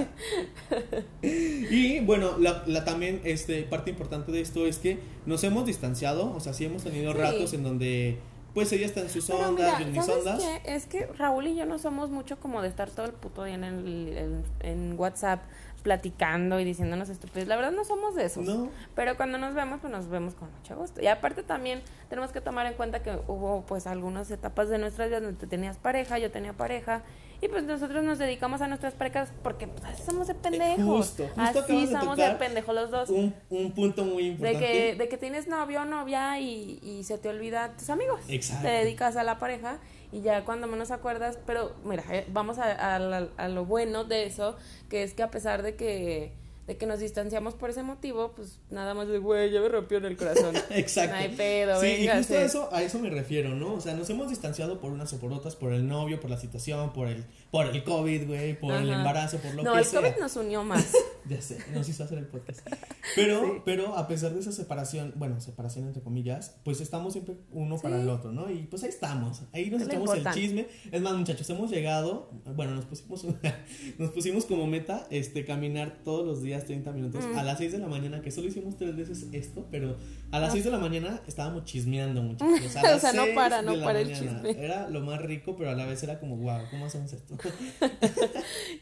y 1.22 2.00
bueno, 2.00 2.38
la, 2.38 2.62
la 2.66 2.84
también 2.84 3.20
este, 3.24 3.62
parte 3.62 3.90
importante 3.90 4.32
de 4.32 4.40
esto 4.40 4.66
es 4.66 4.78
que 4.78 4.98
nos 5.26 5.42
hemos 5.44 5.66
distanciado. 5.66 6.32
O 6.34 6.40
sea, 6.40 6.52
sí 6.52 6.64
hemos 6.64 6.84
tenido 6.84 7.12
Sí. 7.12 7.18
ratos 7.18 7.52
en 7.54 7.62
donde 7.62 8.18
pues 8.54 8.72
ella 8.72 8.86
está 8.86 9.00
en 9.00 9.08
sus 9.10 9.26
Pero 9.26 9.48
ondas, 9.48 9.66
mira, 9.66 9.78
yo 9.78 9.86
en 9.86 9.92
mis 9.92 10.04
¿sabes 10.04 10.26
ondas. 10.26 10.42
qué? 10.64 10.74
Es 10.74 10.86
que 10.86 11.06
Raúl 11.06 11.46
y 11.46 11.54
yo 11.54 11.66
no 11.66 11.78
somos 11.78 12.10
mucho 12.10 12.38
como 12.40 12.62
de 12.62 12.68
estar 12.68 12.90
todo 12.90 13.06
el 13.06 13.12
puto 13.12 13.44
día 13.44 13.54
en, 13.54 13.62
el, 13.64 14.16
en, 14.16 14.42
en 14.60 14.98
WhatsApp 14.98 15.40
platicando 15.84 16.58
y 16.60 16.64
diciéndonos 16.64 17.08
estupidez. 17.08 17.46
La 17.48 17.56
verdad 17.56 17.70
no 17.72 17.84
somos 17.84 18.14
de 18.16 18.24
esos. 18.26 18.44
No. 18.44 18.68
Pero 18.96 19.16
cuando 19.16 19.38
nos 19.38 19.54
vemos, 19.54 19.78
pues 19.80 19.92
nos 19.92 20.08
vemos 20.08 20.34
con 20.34 20.48
mucho 20.52 20.76
gusto. 20.76 21.00
Y 21.00 21.06
aparte 21.06 21.42
también 21.42 21.80
tenemos 22.08 22.32
que 22.32 22.40
tomar 22.40 22.66
en 22.66 22.74
cuenta 22.74 23.02
que 23.02 23.12
hubo 23.28 23.64
pues 23.66 23.86
algunas 23.86 24.30
etapas 24.30 24.68
de 24.68 24.78
nuestras 24.78 25.08
vidas 25.08 25.22
donde 25.22 25.46
tenías 25.46 25.78
pareja, 25.78 26.18
yo 26.18 26.30
tenía 26.30 26.52
pareja. 26.52 27.02
Y 27.42 27.48
pues 27.48 27.64
nosotros 27.64 28.04
nos 28.04 28.18
dedicamos 28.18 28.60
a 28.60 28.68
nuestras 28.68 28.92
parejas 28.92 29.32
porque 29.42 29.66
pues 29.66 29.82
así 29.84 30.02
somos 30.02 30.26
de 30.26 30.34
pendejos. 30.34 30.84
justo, 30.84 31.26
justo 31.34 31.60
así 31.60 31.86
de 31.86 31.92
somos 31.92 32.16
de 32.16 32.22
tocar 32.24 32.38
pendejos 32.38 32.74
los 32.74 32.90
dos. 32.90 33.08
Un, 33.08 33.34
un 33.48 33.72
punto 33.72 34.04
muy 34.04 34.24
De 34.24 34.28
importante. 34.28 34.58
que, 34.60 34.94
de 34.96 35.08
que 35.08 35.16
tienes 35.16 35.48
novio 35.48 35.82
o 35.82 35.84
novia 35.86 36.38
y, 36.38 36.78
y 36.82 37.04
se 37.04 37.16
te 37.16 37.28
olvida 37.30 37.74
tus 37.78 37.88
amigos. 37.88 38.20
Exacto. 38.28 38.66
Te 38.66 38.72
dedicas 38.72 39.16
a 39.16 39.24
la 39.24 39.38
pareja 39.38 39.78
y 40.12 40.20
ya 40.20 40.44
cuando 40.44 40.66
menos 40.66 40.90
acuerdas, 40.90 41.38
pero 41.46 41.72
mira, 41.84 42.04
eh, 42.10 42.26
vamos 42.30 42.58
a, 42.58 42.96
a 42.96 42.96
a 43.36 43.48
lo 43.48 43.64
bueno 43.64 44.04
de 44.04 44.26
eso, 44.26 44.56
que 44.90 45.02
es 45.02 45.14
que 45.14 45.22
a 45.22 45.30
pesar 45.30 45.62
de 45.62 45.76
que, 45.76 46.34
de 46.70 46.76
que 46.76 46.86
nos 46.86 47.00
distanciamos 47.00 47.54
por 47.54 47.68
ese 47.70 47.82
motivo, 47.82 48.30
pues 48.36 48.60
nada 48.70 48.94
más 48.94 49.08
de, 49.08 49.18
güey, 49.18 49.50
ya 49.50 49.60
me 49.60 49.68
rompió 49.68 49.98
en 49.98 50.04
el 50.04 50.16
corazón. 50.16 50.54
Exacto. 50.70 51.16
No 51.16 51.20
hay 51.20 51.30
pedo, 51.30 51.80
sí, 51.80 51.86
y 51.98 52.06
justo 52.06 52.34
a 52.34 52.42
eso, 52.42 52.68
a 52.70 52.80
eso 52.80 53.00
me 53.00 53.10
refiero, 53.10 53.56
¿no? 53.56 53.74
O 53.74 53.80
sea, 53.80 53.94
nos 53.94 54.08
hemos 54.08 54.28
distanciado 54.28 54.78
por 54.78 54.92
unas 54.92 55.12
o 55.12 55.18
por 55.18 55.32
otras, 55.32 55.56
por 55.56 55.72
el 55.72 55.88
novio, 55.88 56.20
por 56.20 56.30
la 56.30 56.38
situación, 56.38 56.92
por 56.92 57.08
el, 57.08 57.24
por 57.50 57.66
el 57.66 57.82
COVID, 57.82 58.28
güey, 58.28 58.56
por 58.56 58.72
el 58.74 58.88
embarazo, 58.88 59.38
por 59.38 59.52
lo 59.52 59.64
no, 59.64 59.72
que 59.72 59.78
el 59.80 59.84
sea. 59.84 60.00
COVID 60.00 60.20
nos 60.20 60.36
unió 60.36 60.62
más. 60.62 60.92
Ya 61.30 61.40
sé, 61.40 61.58
nos 61.72 61.88
hizo 61.88 62.02
hacer 62.04 62.18
el 62.18 62.26
podcast. 62.26 62.60
Pero, 63.14 63.40
Sí. 63.40 63.62
pero 63.64 63.96
a 63.96 64.06
pesar 64.06 64.32
de 64.34 64.40
esa 64.40 64.52
separación, 64.52 65.12
bueno, 65.16 65.40
separación 65.40 65.86
entre 65.86 66.00
comillas, 66.02 66.56
pues 66.64 66.80
estamos 66.80 67.12
siempre 67.14 67.36
uno 67.50 67.76
para 67.78 67.96
Sí. 67.96 68.02
el 68.02 68.08
otro, 68.08 68.30
¿no? 68.32 68.50
Y 68.50 68.64
pues 68.64 68.82
ahí 68.84 68.88
estamos, 68.90 69.42
ahí 69.52 69.68
nos 69.70 69.82
Es 69.82 69.88
echamos 69.88 70.14
el 70.14 70.24
chisme. 70.32 70.66
Es 70.92 71.00
más, 71.02 71.14
muchachos, 71.14 71.48
hemos 71.50 71.70
llegado, 71.70 72.30
bueno, 72.54 72.74
nos 72.74 72.84
pusimos, 72.84 73.24
nos 73.98 74.10
pusimos 74.10 74.44
como 74.44 74.66
meta 74.66 75.06
este 75.10 75.44
caminar 75.44 75.98
todos 76.04 76.24
los 76.26 76.42
días 76.42 76.64
30 76.66 76.92
minutos 76.92 77.24
Mm. 77.24 77.38
a 77.38 77.42
las 77.42 77.58
6 77.58 77.72
de 77.72 77.78
la 77.78 77.86
mañana, 77.88 78.20
que 78.22 78.30
solo 78.30 78.48
hicimos 78.48 78.76
tres 78.76 78.94
veces 78.96 79.26
esto, 79.32 79.66
pero 79.70 79.96
a 80.30 80.38
las 80.38 80.50
Ah. 80.50 80.52
6 80.52 80.64
de 80.64 80.70
la 80.70 80.78
mañana 80.78 81.20
estábamos 81.26 81.64
chismeando, 81.64 82.22
muchachos. 82.22 82.76
A 82.76 82.80
O 82.80 82.82
las 82.84 83.00
sea, 83.00 83.12
no 83.12 83.24
6 83.24 83.34
para, 83.34 83.62
no 83.62 83.72
de 83.72 83.76
la 83.78 83.84
para 83.86 84.00
el 84.00 84.10
mañana. 84.10 84.42
chisme. 84.42 84.64
Era 84.64 84.88
lo 84.88 85.00
más 85.00 85.20
rico, 85.22 85.56
pero 85.56 85.70
a 85.70 85.74
la 85.74 85.86
vez 85.86 86.02
era 86.02 86.18
como, 86.20 86.36
wow, 86.36 86.60
¿cómo 86.70 86.86
hacemos 86.86 87.12
esto? 87.12 87.36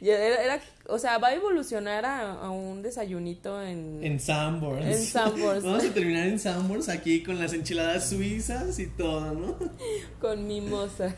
Era, 0.00 0.42
era- 0.42 0.60
o 0.90 0.98
sea, 0.98 1.18
va 1.18 1.28
a 1.28 1.34
evolucionar 1.34 2.04
a, 2.06 2.37
a 2.40 2.50
un 2.50 2.82
desayunito 2.82 3.62
en... 3.62 4.02
En 4.02 4.20
Sanborns. 4.20 4.86
En 4.86 4.98
Sanborns. 4.98 5.64
Vamos 5.64 5.84
a 5.84 5.94
terminar 5.94 6.26
en 6.26 6.38
Sanborns 6.38 6.88
aquí 6.88 7.22
con 7.22 7.38
las 7.38 7.52
enchiladas 7.52 8.08
suizas 8.08 8.78
y 8.78 8.86
todo, 8.86 9.32
¿no? 9.32 9.56
Con 10.20 10.46
mimosa. 10.46 11.14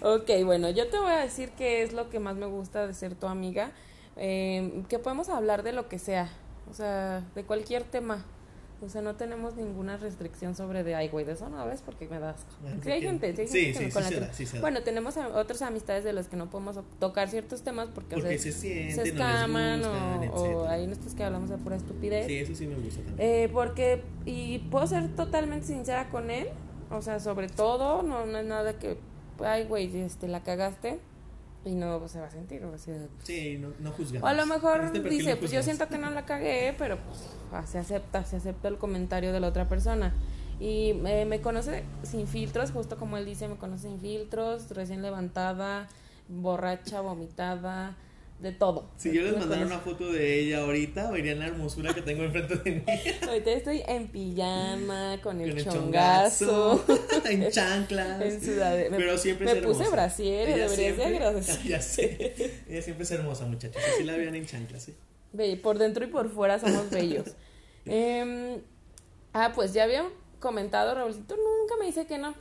ok, 0.00 0.30
bueno, 0.44 0.70
yo 0.70 0.88
te 0.88 0.98
voy 0.98 1.12
a 1.12 1.18
decir 1.18 1.50
qué 1.56 1.82
es 1.82 1.92
lo 1.92 2.10
que 2.10 2.18
más 2.18 2.36
me 2.36 2.46
gusta 2.46 2.86
de 2.86 2.94
ser 2.94 3.14
tu 3.14 3.26
amiga. 3.26 3.72
Eh, 4.16 4.84
que 4.88 4.98
podemos 4.98 5.28
hablar 5.28 5.62
de 5.62 5.72
lo 5.72 5.88
que 5.88 5.98
sea, 5.98 6.30
o 6.70 6.74
sea, 6.74 7.24
de 7.34 7.44
cualquier 7.44 7.84
tema. 7.84 8.24
O 8.82 8.88
sea, 8.88 9.00
no 9.00 9.14
tenemos 9.14 9.54
ninguna 9.54 9.96
restricción 9.96 10.56
sobre 10.56 10.82
de, 10.82 10.94
ay, 10.96 11.08
güey, 11.08 11.24
de 11.24 11.32
eso 11.32 11.48
no 11.48 11.64
ves 11.66 11.82
porque 11.82 12.08
me 12.08 12.18
das. 12.18 12.36
Sí, 12.82 12.90
hay 12.90 13.00
gente, 13.02 13.32
sí, 13.34 13.40
hay 13.42 13.46
sí, 13.46 13.72
que 13.78 13.86
sí, 13.86 13.90
con 13.92 14.02
la 14.02 14.08
que-. 14.10 14.60
Bueno, 14.60 14.82
tenemos 14.82 15.16
a- 15.16 15.28
otras 15.38 15.62
amistades 15.62 16.02
de 16.02 16.12
las 16.12 16.26
que 16.28 16.36
no 16.36 16.50
podemos 16.50 16.78
tocar 16.98 17.28
ciertos 17.28 17.62
temas 17.62 17.88
porque, 17.94 18.16
o 18.16 18.18
Porque 18.18 18.38
sea, 18.38 18.52
se 18.52 18.58
sienten, 18.58 18.90
se 18.96 19.12
no 19.14 19.20
escaman 19.24 19.78
gustan, 19.82 20.28
o, 20.30 20.34
o 20.62 20.68
hay 20.68 20.86
nuestros 20.88 21.14
que 21.14 21.22
hablamos 21.22 21.48
de 21.48 21.58
pura 21.58 21.76
estupidez. 21.76 22.26
Sí, 22.26 22.38
eso 22.38 22.54
sí 22.56 22.66
me 22.66 22.74
gusta 22.74 23.02
también. 23.02 23.16
Eh, 23.20 23.48
porque, 23.52 24.02
y 24.26 24.58
puedo 24.70 24.86
ser 24.88 25.08
totalmente 25.14 25.66
sincera 25.68 26.08
con 26.10 26.30
él, 26.30 26.48
o 26.90 27.00
sea, 27.02 27.20
sobre 27.20 27.48
todo, 27.48 28.02
no, 28.02 28.26
no 28.26 28.38
es 28.38 28.44
nada 28.46 28.78
que, 28.80 28.98
ay, 29.44 29.64
güey, 29.64 29.96
este, 30.00 30.26
la 30.26 30.42
cagaste 30.42 30.98
y 31.64 31.74
no 31.74 32.06
se 32.08 32.20
va 32.20 32.26
a 32.26 32.30
sentir, 32.30 32.64
o 32.64 32.76
sea, 32.76 33.06
Sí, 33.22 33.56
no, 33.58 33.68
no 33.78 33.92
juzgamos. 33.92 34.24
o 34.24 34.26
a 34.26 34.32
lo 34.34 34.46
mejor 34.46 34.80
este 34.82 35.00
dice, 35.00 35.34
no 35.34 35.40
pues 35.40 35.52
yo 35.52 35.62
siento 35.62 35.86
que 35.88 35.98
no 35.98 36.10
la 36.10 36.24
cagué, 36.24 36.74
pero 36.76 36.98
pues 36.98 37.20
ah, 37.52 37.64
se 37.66 37.78
acepta, 37.78 38.24
se 38.24 38.36
acepta 38.36 38.68
el 38.68 38.78
comentario 38.78 39.32
de 39.32 39.40
la 39.40 39.48
otra 39.48 39.68
persona. 39.68 40.12
Y 40.60 40.90
eh, 41.06 41.24
me 41.24 41.40
conoce 41.40 41.84
sin 42.02 42.26
filtros, 42.26 42.70
justo 42.72 42.96
como 42.96 43.16
él 43.16 43.24
dice, 43.24 43.48
me 43.48 43.56
conoce 43.56 43.88
sin 43.88 44.00
filtros, 44.00 44.70
recién 44.70 45.02
levantada, 45.02 45.88
borracha, 46.28 47.00
vomitada, 47.00 47.96
de 48.42 48.52
todo. 48.52 48.90
Si 48.96 49.12
yo 49.12 49.22
les 49.22 49.32
Me 49.32 49.38
mandara 49.38 49.64
una 49.64 49.78
foto 49.78 50.10
de 50.12 50.40
ella 50.40 50.62
ahorita, 50.64 51.10
verían 51.12 51.38
la 51.38 51.46
hermosura 51.46 51.94
que 51.94 52.02
tengo 52.02 52.24
enfrente 52.24 52.56
de 52.56 52.70
mí. 52.72 52.82
Ahorita 53.28 53.50
estoy 53.52 53.82
en 53.86 54.08
pijama, 54.08 55.18
con 55.22 55.40
el, 55.40 55.50
Con 55.50 55.58
el 55.58 55.64
chongazo. 55.64 56.82
chongazo, 56.86 57.24
en 57.30 57.50
chanclas. 57.52 58.20
En 58.20 58.44
sudadera. 58.44 58.90
Me- 58.90 58.96
Pero 58.96 59.16
siempre 59.16 59.46
me 59.46 59.52
es 59.52 59.58
puse 59.58 59.84
hermosa. 59.84 59.90
brasier, 59.90 60.48
Ella 60.48 60.56
deberías 60.68 60.76
de 60.76 60.76
siempre- 60.76 61.16
agradecer. 61.16 61.62
Ya 61.62 61.80
sé. 61.80 62.60
Ella 62.68 62.82
siempre 62.82 63.04
es 63.04 63.10
hermosa, 63.12 63.46
muchachos. 63.46 63.80
Así 63.94 64.02
la 64.04 64.16
vean 64.16 64.34
en 64.34 64.44
chanclas, 64.46 64.82
¿sí? 64.82 64.94
Ve, 65.32 65.56
Por 65.56 65.78
dentro 65.78 66.04
y 66.04 66.08
por 66.08 66.28
fuera 66.28 66.58
somos 66.58 66.90
bellos. 66.90 67.26
Em, 67.86 68.60
ah, 69.32 69.52
pues 69.54 69.72
ya 69.72 69.84
había 69.84 70.04
comentado, 70.40 70.94
Raúlcito 70.94 71.36
nunca 71.36 71.76
me 71.78 71.86
dice 71.86 72.06
que 72.06 72.18
no. 72.18 72.34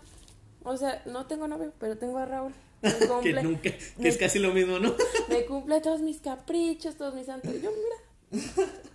O 0.64 0.76
sea, 0.78 1.02
no 1.06 1.26
tengo 1.28 1.48
novio, 1.48 1.72
pero 1.80 1.98
tengo 1.98 2.18
a 2.18 2.26
Raúl. 2.26 2.54
Me 2.82 2.92
Que 3.00 3.08
cumple, 3.08 3.44
nunca, 3.44 3.62
que 3.62 3.78
me- 3.98 4.10
es 4.10 4.18
casi 4.18 4.40
lo 4.40 4.52
mismo, 4.54 4.80
¿no? 4.80 4.94
me 5.30 5.46
cumple 5.46 5.82
todos 5.82 6.02
mis 6.02 6.20
caprichos, 6.20 6.96
todos 6.96 7.14
mis 7.14 7.26
santos. 7.28 7.54
Yo, 7.62 7.70
mira, 7.72 8.46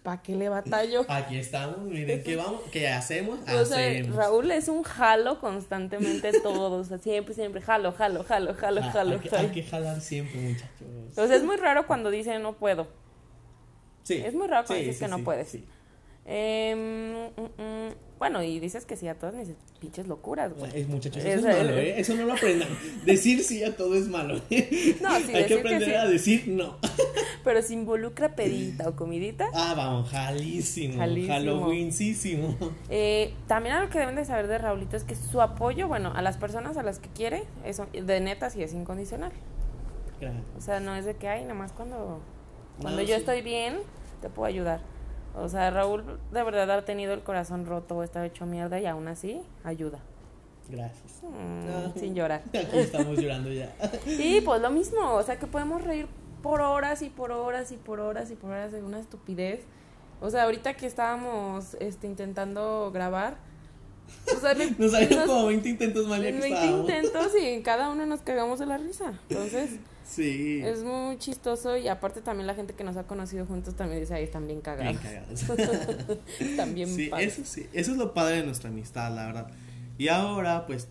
¿para 0.03 0.23
qué 0.23 0.35
le 0.35 0.49
batallo? 0.49 1.05
Aquí 1.09 1.37
estamos, 1.37 1.79
miren, 1.83 2.23
¿qué 2.23 2.37
vamos? 2.37 2.63
¿Qué 2.73 2.89
hacemos? 2.89 3.39
O 3.43 3.45
sea, 3.45 3.61
Hacemos. 3.61 4.17
Raúl 4.17 4.51
es 4.51 4.69
un 4.69 4.83
jalo 4.83 5.39
constantemente 5.41 6.33
todo. 6.41 6.79
O 6.81 6.85
sea, 6.85 6.99
siempre, 6.99 7.35
siempre, 7.35 7.61
jalo, 7.61 7.93
jalo, 7.93 8.25
jalo, 8.25 8.55
jalo, 8.55 8.81
Ah, 8.83 8.91
jalo, 8.93 9.13
hay, 9.15 9.21
que, 9.21 9.29
jalo. 9.29 9.43
hay 9.49 9.55
que 9.55 9.63
jalar 9.63 10.01
siempre, 10.01 10.41
muchachos. 10.41 10.87
O 11.19 11.27
sea, 11.27 11.37
es 11.37 11.43
muy 11.45 11.57
raro 11.57 11.87
cuando 11.87 12.11
dice 12.11 12.39
no 12.39 12.55
puedo. 12.57 12.89
Sí. 14.05 14.15
Es 14.25 14.35
muy 14.35 14.47
raro 14.47 14.67
cuando 14.67 14.83
Sí, 14.83 14.87
dices 14.89 14.99
sí, 14.99 15.05
que 15.05 15.11
no 15.11 15.17
sí, 15.19 15.23
puedes. 15.23 15.57
Mm, 16.27 17.41
mm, 17.63 17.95
bueno, 18.19 18.43
y 18.43 18.59
dices 18.61 18.87
que 18.87 18.97
sí 18.97 19.07
a 19.09 19.15
todas 19.15 19.35
mis 19.35 19.49
pinches 19.79 20.07
locuras, 20.09 20.53
güey. 20.55 20.71
Es, 20.75 20.89
muchachos, 20.89 21.23
Es- 21.25 21.39
eso 21.39 21.49
es 21.51 21.57
malo, 21.59 21.77
¿eh? 21.77 22.01
Eso 22.01 22.15
no 22.15 22.25
lo 22.25 22.33
aprendan. 22.33 22.69
Decir 23.05 23.45
sí 23.45 23.63
a 23.63 23.77
todo 23.77 23.95
es 23.95 24.09
malo. 24.09 24.41
¿eh? 24.51 24.97
No, 25.03 25.11
sí, 25.19 25.25
Hay 25.35 25.43
decir 25.43 25.47
que 25.47 25.47
que 25.47 25.61
aprender 25.61 25.89
sí. 25.91 25.95
a 25.95 26.07
decir 26.07 26.45
no. 26.49 26.79
Pero 27.45 27.63
si 27.63 27.75
involucra 27.75 28.35
pedita 28.35 28.89
o 28.89 28.97
comidita. 28.97 29.49
Ah, 29.55 29.75
vamos, 29.77 30.09
jalísimo. 30.11 30.97
Jalísimo. 30.97 32.57
Eh, 32.89 33.33
también 33.47 33.77
algo 33.77 33.91
que 33.91 33.99
deben 34.01 34.17
de 34.17 34.25
saber 34.25 34.49
de 34.49 34.59
Raulito 34.59 34.97
es 34.97 35.05
que 35.05 35.15
su 35.15 35.41
apoyo, 35.41 35.87
bueno, 35.87 36.13
a 36.15 36.23
las 36.23 36.39
personas 36.39 36.77
a 36.77 36.83
las 36.83 36.99
que 36.99 37.09
quiere, 37.11 37.45
es 37.65 37.81
de 37.93 38.21
neta 38.21 38.51
sí 38.51 38.63
es 38.63 38.73
incondicional. 38.73 39.31
Claro. 40.19 40.39
O 40.57 40.61
sea, 40.61 40.81
no 40.81 40.97
es 40.97 41.05
de 41.05 41.15
que, 41.15 41.29
ay, 41.29 41.43
nada 41.43 41.55
más 41.55 41.73
cuando, 41.73 42.21
cuando 42.81 43.03
No, 43.03 43.07
yo 43.07 43.15
sí. 43.15 43.21
estoy 43.21 43.43
bien, 43.43 43.77
te 44.23 44.29
puedo 44.31 44.47
ayudar. 44.49 44.81
O 45.37 45.49
sea, 45.49 45.71
Raúl 45.71 46.03
de 46.33 46.43
verdad 46.43 46.71
ha 46.71 46.85
tenido 46.85 47.13
el 47.15 47.21
corazón 47.23 47.67
roto 47.67 47.97
o 47.97 48.03
está 48.03 48.25
hecho 48.25 48.47
mierda 48.47 48.81
y 48.81 48.87
aún 48.87 49.07
así 49.09 49.41
ayuda. 49.65 49.99
Gracias. 50.69 51.23
Mm, 51.23 51.69
Ah. 51.69 51.93
Sin 51.99 52.15
llorar. 52.15 52.43
Aquí 52.49 52.79
estamos 52.79 53.19
llorando 53.19 53.51
ya. 53.53 53.75
Y 54.07 54.41
pues 54.41 54.61
lo 54.63 54.71
mismo, 54.71 55.15
o 55.15 55.23
sea 55.23 55.39
que 55.39 55.47
podemos 55.47 55.83
reír 55.85 56.07
por 56.43 56.61
horas 56.61 57.03
y 57.03 57.11
por 57.11 57.33
horas 57.33 57.71
y 57.73 57.77
por 57.77 58.01
horas 58.01 58.31
y 58.31 58.35
por 58.35 58.51
horas 58.51 58.73
de 58.73 58.83
una 58.83 58.99
estupidez. 58.99 59.61
O 60.21 60.31
sea, 60.31 60.45
ahorita 60.45 60.75
que 60.75 60.87
estábamos 60.87 61.75
este, 61.81 62.07
intentando 62.07 62.91
grabar, 62.93 63.37
o 64.35 64.41
sea, 64.41 64.55
me- 64.57 64.71
Nos 64.79 64.93
salieron 64.93 65.27
como 65.27 65.47
20 65.47 65.69
intentos 65.69 66.07
mal 66.07 66.23
ya 66.23 66.29
en 66.31 66.37
que 66.37 66.41
20 66.41 66.55
estábamos. 66.59 66.81
intentos 66.91 67.33
y 67.43 67.63
cada 67.63 67.91
uno 67.91 68.07
nos 68.07 68.23
cagamos 68.23 68.59
de 68.59 68.67
la 68.67 68.79
risa. 68.79 69.13
Entonces, 69.29 69.79
Sí. 70.07 70.61
es 70.63 70.85
muy 70.85 71.19
chistoso 71.19 71.77
y 71.77 71.89
aparte 71.89 72.21
también 72.23 72.47
la 72.47 72.55
gente 72.55 72.75
que 72.75 72.85
nos 72.85 72.97
ha 72.97 73.07
conocido 73.07 73.45
juntos 73.45 73.75
también 73.75 74.01
dice, 74.01 74.15
ahí 74.15 74.25
están 74.25 74.47
bien 74.47 74.61
cagados. 74.61 75.03
Bien 75.03 75.27
cagados. 75.27 75.95
Bien 76.75 76.89
Sí, 76.89 77.09
padres. 77.09 77.39
eso 77.39 77.45
sí. 77.45 77.67
Eso 77.73 77.93
es 77.93 77.99
lo 77.99 78.15
padre 78.15 78.37
de 78.37 78.45
nuestra 78.45 78.71
amistad, 78.71 79.15
la 79.15 79.27
verdad. 79.27 79.49
Y 79.99 80.09
ahora, 80.09 80.67
pues, 80.67 80.89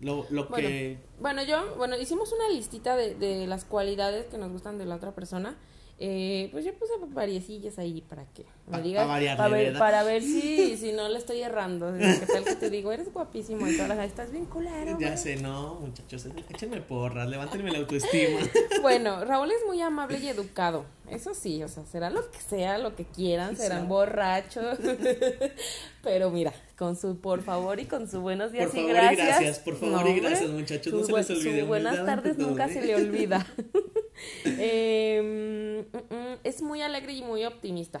lo, 0.00 0.26
lo 0.30 0.48
Bueno, 0.48 0.68
que. 0.68 0.98
Bueno, 1.20 1.42
yo, 1.44 1.76
bueno, 1.76 1.96
hicimos 1.96 2.32
una 2.32 2.48
listita 2.54 2.96
de, 2.96 3.14
de 3.14 3.46
las 3.46 3.64
cualidades 3.64 4.26
que 4.26 4.38
nos 4.38 4.50
gustan 4.50 4.78
de 4.78 4.86
la 4.86 4.96
otra 4.96 5.14
persona. 5.14 5.56
Eh, 5.98 6.50
pues 6.52 6.62
yo 6.66 6.74
puse 6.74 6.92
variecillas 7.08 7.78
ahí 7.78 8.02
para 8.02 8.26
que 8.34 8.44
me 8.66 8.82
digas, 8.82 9.06
para 9.06 9.48
ver, 9.48 9.78
para 9.78 10.02
ver 10.04 10.22
si, 10.22 10.76
si 10.76 10.92
no 10.92 11.08
le 11.08 11.16
estoy 11.16 11.40
errando. 11.40 11.90
¿Qué 11.96 12.26
tal 12.30 12.44
que 12.44 12.54
te 12.54 12.68
digo? 12.68 12.92
Eres 12.92 13.10
guapísimo 13.14 13.66
y 13.66 13.72
todas 13.76 13.88
las 13.88 14.06
estás 14.06 14.30
bien 14.30 14.44
culero. 14.44 14.98
Ya 15.00 15.06
güey". 15.08 15.16
sé, 15.16 15.36
no, 15.36 15.76
muchachos, 15.76 16.26
échenme 16.50 16.82
porras, 16.82 17.26
levántenme 17.28 17.70
la 17.70 17.78
autoestima. 17.78 18.40
Bueno, 18.82 19.24
Raúl 19.24 19.50
es 19.50 19.58
muy 19.66 19.80
amable 19.80 20.18
y 20.18 20.28
educado. 20.28 20.84
Eso 21.10 21.32
sí, 21.34 21.62
o 21.62 21.68
sea, 21.68 21.84
será 21.86 22.10
lo 22.10 22.30
que 22.30 22.38
sea, 22.40 22.76
lo 22.78 22.94
que 22.94 23.04
quieran, 23.04 23.56
serán 23.56 23.88
borrachos. 23.88 24.78
Pero 26.02 26.30
mira, 26.30 26.52
con 26.76 26.94
su 26.96 27.18
por 27.20 27.42
favor 27.42 27.80
y 27.80 27.86
con 27.86 28.08
su 28.08 28.20
buenos 28.20 28.52
días 28.52 28.66
Por 28.66 28.74
y 28.78 28.82
favor 28.82 28.90
y 28.90 28.94
gracias. 28.98 29.26
gracias, 29.28 29.58
por 29.60 29.76
favor 29.76 30.06
y 30.08 30.20
gracias, 30.20 30.50
muchachos, 30.50 30.92
no 30.92 30.98
se 31.00 31.04
les 31.06 31.10
buen- 31.10 31.24
su 31.24 31.32
olvide, 31.48 31.62
buenas 31.62 32.04
tardes 32.04 32.36
nunca 32.38 32.68
se 32.68 32.82
le 32.82 32.94
olvida. 32.96 33.46
Eh, 34.44 35.84
mm, 35.92 35.96
mm, 36.14 36.38
es 36.44 36.62
muy 36.62 36.82
alegre 36.82 37.12
y 37.12 37.22
muy 37.22 37.44
optimista. 37.44 38.00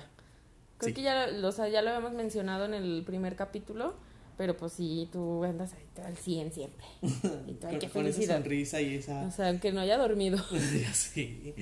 Creo 0.78 0.88
Sí. 0.88 0.94
que 0.94 1.02
ya, 1.02 1.26
lo- 1.26 1.48
o 1.48 1.52
sea, 1.52 1.68
ya 1.68 1.82
lo 1.82 1.90
habíamos 1.90 2.12
mencionado 2.12 2.64
en 2.66 2.74
el 2.74 3.02
primer 3.06 3.36
capítulo, 3.36 3.94
Pero 4.38 4.54
pues 4.54 4.74
sí, 4.74 5.08
tú 5.10 5.44
andas 5.44 5.72
ahí 5.72 5.86
todo 5.94 6.04
al 6.04 6.16
100 6.18 6.52
siempre. 6.52 6.84
Y 7.46 7.54
tú, 7.54 7.66
ay, 7.68 7.72
Con, 7.72 7.78
qué 7.78 7.88
con 7.88 8.06
esa 8.06 8.34
sonrisa 8.34 8.82
y 8.82 8.96
esa. 8.96 9.22
O 9.26 9.30
sea, 9.30 9.48
aunque 9.48 9.72
no 9.72 9.80
haya 9.80 9.96
dormido. 9.96 10.36
Sé. 10.92 11.54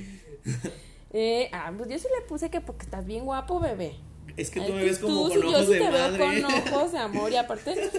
Eh, 1.12 1.48
ah, 1.52 1.72
pues 1.76 1.88
yo 1.88 1.98
sí 1.98 2.06
le 2.18 2.26
puse 2.26 2.50
que 2.50 2.60
porque 2.60 2.84
estás 2.86 3.06
bien 3.06 3.24
guapo, 3.24 3.60
bebé. 3.60 3.94
Es 4.36 4.50
que 4.50 4.60
tú 4.62 4.72
me 4.72 4.82
ves 4.82 4.98
como 4.98 5.14
tú, 5.14 5.22
con 5.22 5.32
sí, 5.32 5.38
ojos 5.38 5.52
yo 5.52 5.66
sí 5.66 5.72
de 5.74 5.78
te 5.78 5.90
madre. 5.90 6.18
veo 6.18 6.42
con 6.48 6.72
ojos 6.74 6.92
de 6.92 6.98
amor. 6.98 7.30
Y 7.32 7.36
aparte, 7.36 7.90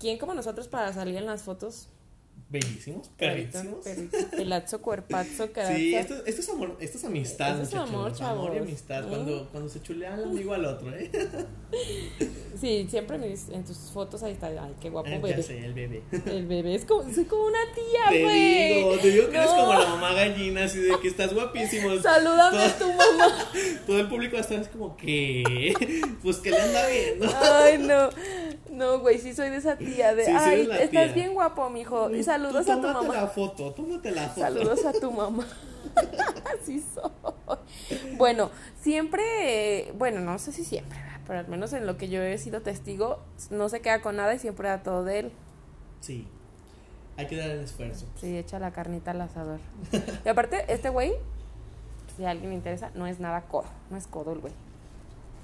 ¿quién 0.00 0.16
como 0.16 0.32
nosotros 0.32 0.66
para 0.68 0.90
salir 0.94 1.16
en 1.16 1.26
las 1.26 1.42
fotos? 1.42 1.88
Bellísimos, 2.52 3.08
perrísimos. 3.16 3.78
Pelazo, 4.30 4.82
cuerpazo, 4.82 5.50
carácter. 5.52 5.76
Sí, 5.78 5.94
esto, 5.94 6.14
esto 6.26 6.40
es 6.42 6.48
amor, 6.50 6.76
esto 6.80 6.98
es 6.98 7.04
amistad, 7.04 7.62
Esto 7.62 7.76
es 7.76 7.82
amor, 7.82 7.88
Amor 7.94 8.12
y 8.12 8.18
chavos. 8.18 8.56
amistad. 8.58 9.08
Cuando, 9.08 9.48
cuando 9.50 9.68
se 9.70 9.80
chulea 9.82 10.14
el 10.16 10.24
amigo 10.24 10.52
al 10.52 10.66
otro, 10.66 10.94
¿eh? 10.94 11.10
Sí, 12.60 12.86
siempre 12.90 13.16
en, 13.16 13.30
mis- 13.30 13.48
en 13.48 13.64
tus 13.64 13.76
fotos 13.92 14.22
ahí 14.22 14.32
está. 14.32 14.46
Ay, 14.48 14.74
qué 14.80 14.90
guapo 14.90 15.08
Eh, 15.08 15.18
bebé. 15.18 15.36
ya 15.38 15.42
sé, 15.42 15.64
el 15.64 15.72
bebé. 15.74 16.02
El 16.26 16.46
bebé 16.46 16.74
es 16.74 16.84
como, 16.84 17.10
soy 17.12 17.24
como 17.24 17.46
una 17.46 17.58
tía, 17.74 18.10
Te 18.10 18.22
güey. 18.22 18.74
digo, 18.74 18.98
te 18.98 19.10
digo 19.10 19.30
que 19.30 19.36
eres 19.38 19.50
No. 19.50 19.56
como 19.56 19.72
la 19.72 19.86
mamá 19.88 20.12
gallina, 20.12 20.64
así 20.64 20.78
de 20.78 20.92
que 21.00 21.08
estás 21.08 21.32
guapísimo. 21.34 21.96
Salúdame 22.00 22.58
a 22.62 22.78
tu 22.78 22.86
mamá. 22.86 23.50
Todo 23.86 23.98
el 23.98 24.08
público 24.08 24.34
va 24.34 24.38
a 24.40 24.42
estar 24.42 24.60
así 24.60 24.68
como 24.70 24.96
que, 24.96 25.72
pues 26.22 26.36
que 26.36 26.50
le 26.50 26.60
anda 26.60 26.86
viendo. 26.86 27.34
Ay, 27.40 27.78
no. 27.78 28.10
No, 28.82 28.98
güey, 28.98 29.18
sí 29.18 29.32
soy 29.34 29.50
de 29.50 29.56
esa 29.56 29.76
tía 29.76 30.14
de, 30.14 30.24
Sí, 30.24 30.32
ay, 30.34 30.62
estás 30.70 30.90
tía. 30.90 31.12
bien 31.12 31.34
guapo, 31.34 31.70
mijo. 31.70 32.10
Y 32.10 32.22
saludos 32.24 32.66
Tú 32.66 32.72
a 32.72 32.76
tu 32.76 32.82
tómate 32.82 33.06
mamá. 33.06 33.20
la 33.22 33.26
foto, 33.28 33.72
tómate 33.72 34.10
la 34.10 34.28
foto. 34.28 34.40
Saludos 34.40 34.84
a 34.84 34.92
tu 34.92 35.12
mamá. 35.12 35.46
Así 36.60 36.82
soy. 36.94 37.10
Bueno, 38.16 38.50
siempre, 38.80 39.92
bueno, 39.98 40.20
no 40.20 40.38
sé 40.38 40.52
si 40.52 40.64
siempre, 40.64 40.98
pero 41.26 41.38
al 41.38 41.48
menos 41.48 41.72
en 41.72 41.86
lo 41.86 41.96
que 41.96 42.08
yo 42.08 42.22
he 42.22 42.36
sido 42.38 42.62
testigo, 42.62 43.18
no 43.50 43.68
se 43.68 43.80
queda 43.80 44.00
con 44.00 44.16
nada 44.16 44.34
y 44.34 44.38
siempre 44.38 44.68
da 44.68 44.82
todo 44.82 45.04
de 45.04 45.18
él. 45.20 45.32
Sí, 46.00 46.26
hay 47.16 47.26
que 47.26 47.36
dar 47.36 47.50
el 47.50 47.60
esfuerzo. 47.60 48.06
Sí, 48.20 48.36
echa 48.36 48.58
la 48.58 48.72
carnita 48.72 49.12
al 49.12 49.20
asador. 49.20 49.60
Y 50.24 50.28
aparte, 50.28 50.64
este 50.72 50.88
güey, 50.88 51.12
si 52.16 52.24
a 52.24 52.30
alguien 52.30 52.50
le 52.50 52.56
interesa, 52.56 52.90
no 52.94 53.06
es 53.06 53.20
nada 53.20 53.42
codo, 53.42 53.66
no 53.90 53.96
es 53.96 54.06
codo 54.06 54.32
el 54.32 54.40
güey. 54.40 54.52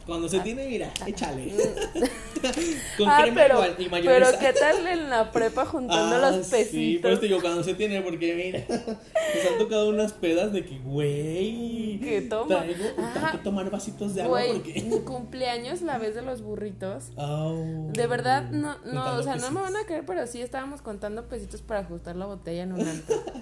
Cuando 0.08 0.26
se 0.26 0.40
tiene, 0.40 0.66
mira, 0.66 0.90
échale. 1.06 1.52
Con 2.96 3.08
Ah, 3.10 3.18
crema 3.22 3.34
pero, 3.42 3.54
igual 3.56 3.70
y 3.72 3.88
pero 3.88 3.90
mayonesa. 3.90 4.38
¿qué 4.38 4.52
tal 4.54 4.86
en 4.86 5.10
la 5.10 5.30
prepa 5.30 5.66
juntando 5.66 6.16
Ah, 6.16 6.30
los 6.30 6.46
Sí, 6.46 6.50
pesitos? 6.50 7.10
eso 7.12 7.20
te 7.20 7.26
digo, 7.26 7.40
cuando 7.42 7.62
se 7.62 7.74
tiene, 7.74 8.00
porque 8.00 8.34
mira, 8.34 8.64
nos 8.86 9.52
han 9.52 9.58
tocado 9.58 9.90
unas 9.90 10.14
pedas 10.14 10.52
de 10.54 10.64
que, 10.64 10.78
güey, 10.78 12.00
Que 12.00 12.22
toma. 12.22 12.60
traigo, 12.60 12.84
Ah. 12.96 13.28
que 13.32 13.38
tomar 13.38 13.70
vasitos 13.70 14.14
de 14.14 14.22
agua 14.22 14.40
Güey, 14.40 14.52
porque... 14.54 14.80
mi 14.82 14.98
cumpleaños, 15.00 15.82
la 15.82 15.98
vez 15.98 16.14
de 16.14 16.22
los 16.22 16.40
burritos. 16.40 17.10
Oh. 17.16 17.88
De 17.92 18.06
verdad, 18.06 18.48
no, 18.50 18.78
no, 18.86 19.16
o 19.16 19.22
sea, 19.22 19.34
no 19.36 19.50
me 19.50 19.60
pesitos. 19.60 19.62
van 19.62 19.76
a 19.76 19.84
creer, 19.84 20.04
pero 20.06 20.26
sí 20.26 20.40
estábamos 20.40 20.80
contando 20.80 21.24
pesitos 21.28 21.60
para 21.60 21.80
ajustar 21.80 22.16
la 22.16 22.24
botella 22.24 22.62
en 22.62 22.72
un 22.72 22.80
antro. 22.88 23.16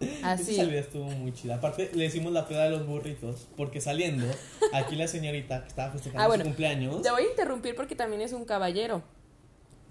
Esa 0.18 0.32
Así. 0.32 0.56
salida 0.56 0.80
estuvo 0.80 1.04
muy 1.04 1.32
chida. 1.32 1.56
Aparte, 1.56 1.90
le 1.94 2.06
hicimos 2.06 2.32
la 2.32 2.48
peda 2.48 2.64
de 2.64 2.70
los 2.70 2.86
burritos, 2.86 3.46
porque 3.56 3.80
saliendo, 3.80 4.26
aquí 4.72 4.96
la 4.96 5.06
señorita 5.06 5.62
que 5.62 5.68
estaba 5.68 5.92
festejando 5.92 6.22
Ah, 6.24 6.26
bueno. 6.26 6.42
su 6.44 6.48
cumpleaños. 6.48 7.02
Te 7.02 7.10
voy 7.10 7.22
a 7.24 7.28
interrumpir 7.28 7.74
porque 7.74 7.94
también 7.94 8.22
es 8.22 8.32
un 8.32 8.44
caballero. 8.44 9.02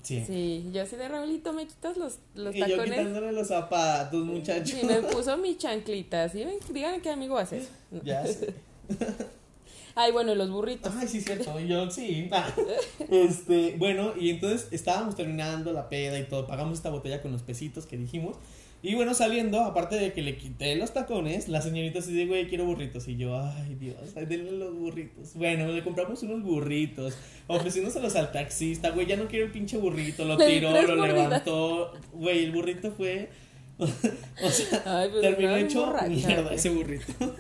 Sí. 0.02 0.24
Sí, 0.26 0.70
yo 0.72 0.82
así 0.84 0.96
de 0.96 1.08
Raulito, 1.10 1.52
me 1.54 1.68
quitas 1.68 1.98
los, 1.98 2.20
los 2.34 2.56
Y 2.56 2.60
yo 2.60 2.68
tacones. 2.68 2.98
quitándole 2.98 3.32
los 3.34 3.48
zapatos, 3.50 4.26
muchachos. 4.26 4.78
Y 4.82 4.86
me 4.86 5.02
puso 5.12 5.38
mis 5.38 5.58
chanclitas. 5.58 6.32
¿sí? 6.32 6.44
ven? 6.46 6.56
Díganme 6.74 7.02
qué 7.02 7.10
amigo 7.10 7.38
haces. 7.38 7.70
Ya 8.04 8.26
sé. 8.26 8.54
Ay, 9.96 10.14
bueno, 10.14 10.32
y 10.32 10.36
los 10.36 10.50
burritos. 10.50 10.94
Ay, 10.98 11.08
sí, 11.08 11.20
cierto. 11.20 11.60
Yo 11.60 11.92
sí. 11.92 12.30
Ah. 12.32 12.48
Este, 13.10 13.76
bueno, 13.78 14.14
y 14.18 14.30
entonces 14.30 14.70
estábamos 14.72 15.16
terminando 15.16 15.74
la 15.74 15.90
peda 15.90 16.18
y 16.18 16.24
todo. 16.24 16.48
Pagamos 16.48 16.78
esta 16.78 16.90
botella 16.90 17.22
con 17.22 17.34
los 17.34 17.42
pesitos 17.42 17.86
que 17.86 17.98
dijimos. 17.98 18.38
Y 18.82 18.96
bueno, 18.96 19.14
saliendo, 19.14 19.60
aparte 19.62 19.96
de 19.98 20.14
que 20.14 20.22
le 20.22 20.38
quité 20.38 20.76
los 20.78 20.94
tacones, 20.94 21.50
la 21.50 21.62
señorita 21.62 22.02
se 22.02 22.12
dice, 22.12 22.28
güey, 22.28 22.48
quiero 22.48 22.66
burritos. 22.66 23.08
Y 23.10 23.18
yo, 23.18 23.38
ay, 23.38 23.76
Dios, 23.76 23.98
ay, 24.16 24.26
denle 24.26 24.52
los 24.54 24.74
burritos. 24.74 25.34
Bueno, 25.34 25.68
le 25.68 25.84
compramos 25.84 26.24
unos 26.24 26.42
burritos, 26.44 27.18
ofreciéndoselos 27.48 28.16
al 28.16 28.32
taxista, 28.32 28.92
güey, 28.92 29.06
ya 29.06 29.18
no 29.18 29.28
quiero 29.28 29.46
el 29.46 29.52
pinche 29.52 29.78
burrito. 29.78 30.24
Lo 30.24 30.38
tiró, 30.38 30.72
lo 30.82 31.06
levantó. 31.06 31.92
Güey, 32.14 32.46
el 32.46 32.52
burrito 32.54 32.92
fue. 32.94 33.30
o 33.80 34.50
sea, 34.50 34.82
Ay, 34.86 35.10
pues 35.10 35.22
terminó 35.22 35.56
hecho 35.58 35.86
borracha, 35.86 36.08
mierda 36.10 36.42
güey. 36.44 36.56
ese 36.56 36.70
burrito. 36.70 37.14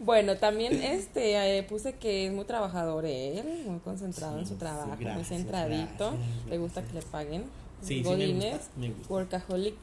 Bueno, 0.00 0.36
también 0.36 0.74
este 0.82 1.56
eh, 1.58 1.62
puse 1.62 1.94
que 1.94 2.26
es 2.26 2.32
muy 2.32 2.44
trabajador 2.44 3.06
él, 3.06 3.42
muy 3.66 3.78
concentrado 3.78 4.34
Sí, 4.34 4.40
en 4.40 4.46
su 4.46 4.56
trabajo, 4.56 4.96
muy 5.00 5.24
centradito. 5.24 6.10
gracias, 6.10 6.46
Le 6.50 6.58
gusta 6.58 6.82
que 6.82 6.92
le 6.92 7.00
paguen. 7.02 7.44
Sí, 7.80 7.86
sí, 7.86 7.94
me 8.02 8.02
Godines, 8.02 8.52
gusta, 8.56 8.70
me 8.76 8.88
gusta. 8.90 9.12
workaholic. 9.14 9.74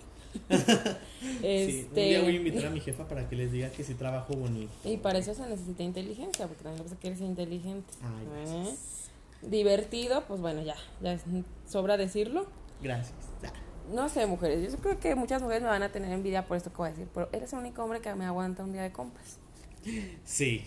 Sí, 1.41 1.87
un 1.89 1.95
día 1.95 2.21
voy 2.21 2.27
a 2.27 2.31
este 2.31 2.35
invitar 2.35 2.65
a 2.65 2.69
mi 2.69 2.79
jefa 2.79 3.07
para 3.07 3.27
que 3.27 3.35
les 3.35 3.51
diga 3.51 3.69
que 3.69 3.83
sí 3.83 3.93
trabajo 3.93 4.33
bonito. 4.33 4.71
y 4.83 4.97
para 4.97 5.19
eso 5.19 5.33
se 5.33 5.45
necesita 5.47 5.83
inteligencia, 5.83 6.47
porque 6.47 6.63
también 6.63 6.83
pasa 6.83 6.95
que 6.99 7.07
eres 7.07 7.21
inteligente. 7.21 7.93
Ay, 8.01 8.47
¿eh? 8.47 8.75
Divertido, 9.43 10.23
pues 10.27 10.39
bueno, 10.41 10.61
ya, 10.61 10.75
ya 11.01 11.19
sobra 11.67 11.97
decirlo. 11.97 12.47
Gracias. 12.81 13.13
No 13.91 14.09
sé, 14.09 14.25
mujeres, 14.25 14.71
yo 14.71 14.77
creo 14.79 14.99
que 14.99 15.15
muchas 15.15 15.41
mujeres 15.41 15.63
me 15.63 15.69
van 15.69 15.83
a 15.83 15.91
tener 15.91 16.11
envidia 16.11 16.45
por 16.45 16.57
esto 16.57 16.71
que 16.71 16.77
voy 16.77 16.87
a 16.87 16.91
decir, 16.91 17.07
pero 17.13 17.29
eres 17.33 17.51
el 17.53 17.59
único 17.59 17.83
hombre 17.83 18.01
que 18.01 18.13
me 18.15 18.25
aguanta 18.25 18.63
un 18.63 18.71
día 18.73 18.83
de 18.83 18.91
compras. 18.91 19.37
Sí. 20.23 20.63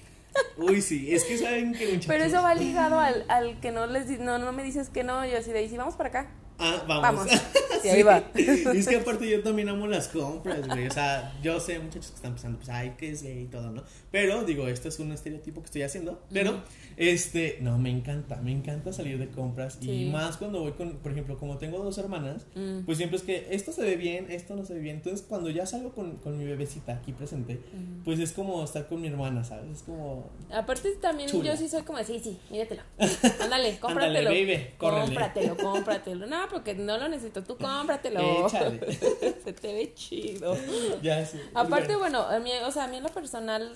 Uy, 0.56 0.82
sí. 0.82 1.14
Es 1.14 1.24
que 1.24 1.38
saben 1.38 1.72
que 1.72 1.86
muchachos. 1.86 2.06
Pero 2.06 2.24
eso 2.24 2.42
va 2.42 2.54
ligado 2.54 2.98
al, 2.98 3.24
al 3.28 3.60
que 3.60 3.70
no 3.70 3.86
les 3.86 4.18
no, 4.20 4.38
no 4.38 4.52
me 4.52 4.62
dices 4.64 4.90
que 4.90 5.04
no, 5.04 5.24
yo 5.24 5.38
así 5.38 5.52
de, 5.52 5.62
y 5.62 5.68
si 5.68 5.76
vamos 5.76 5.94
para 5.94 6.08
acá, 6.08 6.30
Ah, 6.58 6.84
vamos. 6.86 7.26
vamos. 7.26 7.42
Sí, 7.84 7.90
ahí 7.90 8.02
va. 8.02 8.24
Y 8.34 8.78
es 8.78 8.88
que 8.88 8.96
aparte 8.96 9.28
yo 9.28 9.42
también 9.42 9.68
amo 9.68 9.86
las 9.86 10.08
compras, 10.08 10.66
güey. 10.66 10.86
O 10.86 10.90
sea, 10.90 11.34
yo 11.42 11.60
sé 11.60 11.78
muchachos 11.78 12.08
que 12.12 12.16
están 12.16 12.32
pensando, 12.32 12.56
pues, 12.56 12.70
ay, 12.70 12.94
que 12.96 13.10
es 13.10 13.22
gay 13.22 13.42
y 13.42 13.44
todo, 13.44 13.72
¿no? 13.72 13.82
Pero, 14.10 14.42
digo, 14.44 14.68
esto 14.68 14.88
es 14.88 14.98
un 15.00 15.12
estereotipo 15.12 15.60
que 15.60 15.66
estoy 15.66 15.82
haciendo. 15.82 16.22
Pero, 16.32 16.62
este, 16.96 17.58
no, 17.60 17.76
me 17.76 17.90
encanta, 17.90 18.36
me 18.36 18.52
encanta 18.52 18.90
salir 18.94 19.18
de 19.18 19.28
compras. 19.28 19.76
Sí. 19.82 20.06
Y 20.06 20.10
más 20.10 20.38
cuando 20.38 20.60
voy 20.60 20.72
con, 20.72 20.96
por 20.96 21.12
ejemplo, 21.12 21.36
como 21.36 21.58
tengo 21.58 21.76
dos 21.84 21.98
hermanas, 21.98 22.46
Mm. 22.54 22.86
pues 22.86 22.96
siempre 22.96 23.18
es 23.18 23.22
que 23.22 23.48
esto 23.50 23.70
se 23.70 23.82
ve 23.82 23.96
bien, 23.96 24.30
esto 24.30 24.56
no 24.56 24.64
se 24.64 24.72
ve 24.72 24.80
bien. 24.80 24.96
Entonces, 24.96 25.20
cuando 25.28 25.50
ya 25.50 25.66
salgo 25.66 25.92
con, 25.92 26.16
con 26.16 26.38
mi 26.38 26.46
bebecita 26.46 26.94
aquí 26.94 27.12
presente, 27.12 27.60
pues 28.02 28.18
es 28.18 28.32
como 28.32 28.64
estar 28.64 28.88
con 28.88 29.02
mi 29.02 29.08
hermana, 29.08 29.44
¿sabes? 29.44 29.70
Es 29.78 29.82
como, 29.82 30.30
Aparte 30.50 30.90
también 31.02 31.28
Chula. 31.28 31.50
yo 31.52 31.56
sí 31.58 31.68
soy 31.68 31.82
como, 31.82 32.02
sí, 32.02 32.18
sí, 32.24 32.38
míratelo. 32.50 32.80
Ándale, 33.42 33.78
cómpratelo. 33.78 34.30
Ándale, 34.30 34.46
baby, 34.46 34.66
cómpratelo, 34.78 35.56
cómpratelo. 35.58 36.26
No, 36.26 36.43
porque 36.50 36.74
no 36.74 36.96
lo 36.98 37.08
necesito, 37.08 37.42
tú 37.44 37.56
cómpratelo. 37.56 38.46
Échale. 38.46 38.80
Se 39.44 39.52
te 39.52 39.72
ve 39.74 39.92
chido. 39.94 40.56
ya 41.02 41.24
sí. 41.24 41.38
Aparte, 41.54 41.96
Bueno. 41.96 42.22
bueno, 42.24 42.36
a 42.36 42.38
mí, 42.40 42.50
o 42.66 42.70
sea, 42.70 42.84
a 42.84 42.88
mí 42.88 42.96
en 42.98 43.02
lo 43.02 43.08
personal, 43.10 43.72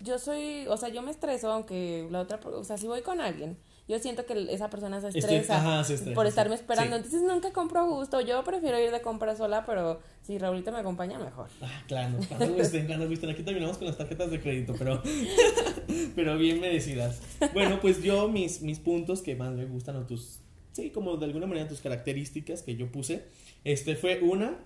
yo 0.00 0.18
soy, 0.18 0.66
o 0.68 0.76
sea, 0.76 0.88
yo 0.90 1.02
me 1.02 1.10
estreso, 1.10 1.50
aunque 1.52 2.06
la 2.10 2.20
otra, 2.20 2.40
o 2.44 2.64
sea, 2.64 2.76
si 2.78 2.86
voy 2.86 3.02
con 3.02 3.20
alguien, 3.20 3.56
yo 3.86 3.98
siento 3.98 4.24
que 4.24 4.46
esa 4.50 4.70
persona 4.70 4.98
se 5.02 5.08
Estoy- 5.08 5.20
estresa, 5.20 5.56
ajá, 5.58 5.84
se 5.84 5.94
estresa, 5.94 6.14
por 6.14 6.26
estarme 6.26 6.54
esperando. 6.54 6.96
Sí. 6.96 7.02
Entonces 7.04 7.22
nunca 7.22 7.52
compro 7.52 7.80
a 7.80 7.82
gusto. 7.84 8.18
Yo 8.22 8.42
prefiero 8.42 8.78
ir 8.78 8.90
de 8.90 9.02
compra 9.02 9.36
sola, 9.36 9.64
pero 9.66 10.00
si 10.22 10.38
Raulito 10.38 10.72
me 10.72 10.78
acompaña, 10.78 11.18
mejor. 11.18 11.48
Ah, 11.60 11.82
claro, 11.86 12.16
cuando 12.28 12.56
estén. 12.62 12.90
Aquí 12.90 13.42
terminamos 13.42 13.76
con 13.76 13.86
las 13.88 13.98
tarjetas 13.98 14.30
de 14.30 14.40
crédito, 14.40 14.74
pero, 14.78 15.02
pero 16.16 16.38
bien 16.38 16.60
merecidas. 16.60 17.20
Bueno, 17.52 17.78
pues 17.80 18.02
yo, 18.02 18.28
mis, 18.28 18.62
mis 18.62 18.78
puntos 18.78 19.20
que 19.22 19.36
más 19.36 19.52
me 19.52 19.66
gustan, 19.66 19.96
o 19.96 20.06
tus, 20.06 20.38
sí, 20.74 20.90
como 20.90 21.16
de 21.16 21.24
alguna 21.24 21.46
manera 21.46 21.66
tus 21.66 21.80
características 21.80 22.60
que 22.62 22.76
yo 22.76 22.92
puse, 22.92 23.24
este 23.64 23.96
fue 23.96 24.20
una, 24.20 24.58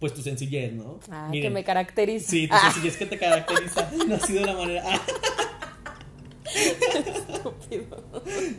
pues 0.00 0.14
tu 0.14 0.22
sencillez, 0.22 0.72
¿no? 0.72 1.00
Ah, 1.10 1.28
Miren, 1.30 1.50
que 1.50 1.54
me 1.54 1.64
caracteriza. 1.64 2.30
Sí, 2.30 2.48
tu 2.48 2.54
Ah, 2.54 2.70
sencillez 2.72 2.96
que 2.96 3.06
te 3.06 3.18
caracteriza, 3.18 3.90
no 4.08 4.14
ha 4.14 4.20
sido 4.20 4.44
la 4.46 4.54
manera. 4.54 4.82
Ah, 4.86 5.00
estúpido. 7.06 8.04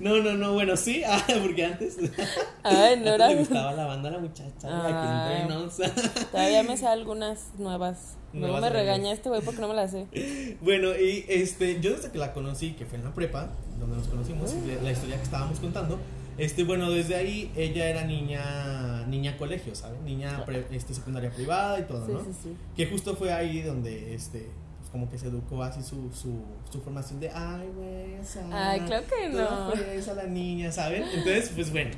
no, 0.01 0.17
no, 0.21 0.33
no, 0.33 0.53
bueno, 0.53 0.75
sí, 0.75 1.01
ah, 1.07 1.23
porque 1.41 1.65
antes, 1.65 1.97
Ay, 2.63 2.97
no 2.99 3.11
antes 3.11 3.13
era. 3.13 3.27
le 3.29 3.35
gustaba 3.35 3.71
la 3.73 3.85
banda 3.85 4.09
a 4.09 4.11
la 4.13 4.19
muchacha. 4.19 4.67
Todavía 6.31 6.63
me 6.63 6.77
sé 6.77 6.87
algunas 6.87 7.53
nuevas. 7.57 8.15
Nuevas 8.33 8.61
me 8.61 8.69
reglas. 8.69 8.85
regaña 8.85 9.13
este 9.13 9.29
güey 9.29 9.41
porque 9.41 9.61
no 9.61 9.69
me 9.69 9.75
las 9.75 9.91
sé. 9.91 10.57
Bueno, 10.61 10.89
y 10.89 11.23
este, 11.29 11.79
yo 11.79 11.91
desde 11.95 12.11
que 12.11 12.17
la 12.17 12.33
conocí, 12.33 12.73
que 12.73 12.85
fue 12.85 12.97
en 12.97 13.05
la 13.05 13.13
prepa, 13.13 13.49
donde 13.79 13.95
nos 13.95 14.07
conocimos, 14.09 14.53
y 14.53 14.83
la 14.83 14.91
historia 14.91 15.15
que 15.15 15.23
estábamos 15.23 15.59
contando, 15.61 15.97
este, 16.37 16.63
bueno, 16.63 16.91
desde 16.91 17.15
ahí 17.15 17.51
ella 17.55 17.89
era 17.89 18.03
niña, 18.03 19.05
niña 19.07 19.37
colegio, 19.37 19.73
¿sabes? 19.75 19.99
Niña 20.01 20.43
pre- 20.45 20.65
este, 20.71 20.93
secundaria 20.93 21.31
privada 21.31 21.79
y 21.79 21.83
todo, 21.83 22.05
Sí, 22.05 22.11
¿no? 22.13 22.19
sí, 22.23 22.31
sí. 22.43 22.55
Que 22.75 22.85
justo 22.87 23.15
fue 23.15 23.31
ahí 23.33 23.61
donde, 23.61 24.13
este, 24.15 24.49
pues 24.79 24.89
como 24.91 25.09
que 25.09 25.17
se 25.17 25.27
educó 25.27 25.63
así 25.63 25.81
su, 25.81 26.11
su, 26.13 26.41
su 26.71 26.81
formación 26.81 27.19
de, 27.19 27.29
ay, 27.29 27.67
güey, 27.75 28.15
Ay, 28.51 28.81
claro 28.81 29.05
que 29.07 29.29
no. 29.29 29.71
fresa 29.71 30.13
la 30.13 30.25
niña, 30.25 30.71
¿saben? 30.71 31.03
Entonces, 31.03 31.51
pues 31.55 31.71
bueno. 31.71 31.91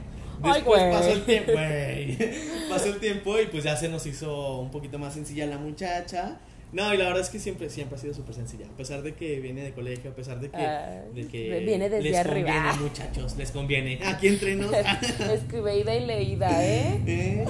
Ay, 0.44 0.54
Después 0.62 0.82
güey. 0.82 0.92
pasó 0.92 1.10
el 1.14 1.24
tiempo, 1.26 1.52
güey. 1.54 2.18
Pasó 2.70 2.86
el 2.90 3.00
tiempo 3.00 3.40
y 3.40 3.48
pues 3.48 3.64
ya 3.64 3.76
se 3.76 3.90
nos 3.90 4.06
hizo 4.06 4.60
un 4.60 4.70
poquito 4.70 5.00
más 5.00 5.14
sencilla 5.16 5.48
la 5.48 5.58
muchacha. 5.58 6.38
No, 6.74 6.94
y 6.94 6.98
la 6.98 7.06
verdad 7.06 7.22
es 7.22 7.30
que 7.30 7.40
siempre, 7.40 7.70
siempre 7.70 7.98
ha 7.98 8.02
sido 8.02 8.14
súper 8.14 8.36
sencilla. 8.36 8.66
A 8.66 8.76
pesar 8.78 9.02
de 9.02 9.14
que 9.16 9.40
viene 9.40 9.64
de 9.64 9.74
colegio, 9.74 10.12
a 10.12 10.14
pesar 10.14 10.40
de 10.42 10.50
que, 10.50 10.58
Ay, 10.58 11.00
de 11.16 11.28
que 11.28 11.60
viene 11.66 11.90
desde 11.90 12.10
les 12.10 12.18
arriba. 12.18 12.52
conviene, 12.54 12.74
muchachos, 12.82 13.38
les 13.38 13.52
conviene. 13.52 14.00
Aquí 14.06 14.28
entre 14.28 14.56
nos. 14.56 14.72
Escribida 15.34 15.96
y 15.96 16.06
leída, 16.06 16.66
¿eh? 16.66 17.02
¿Eh? 17.08 17.46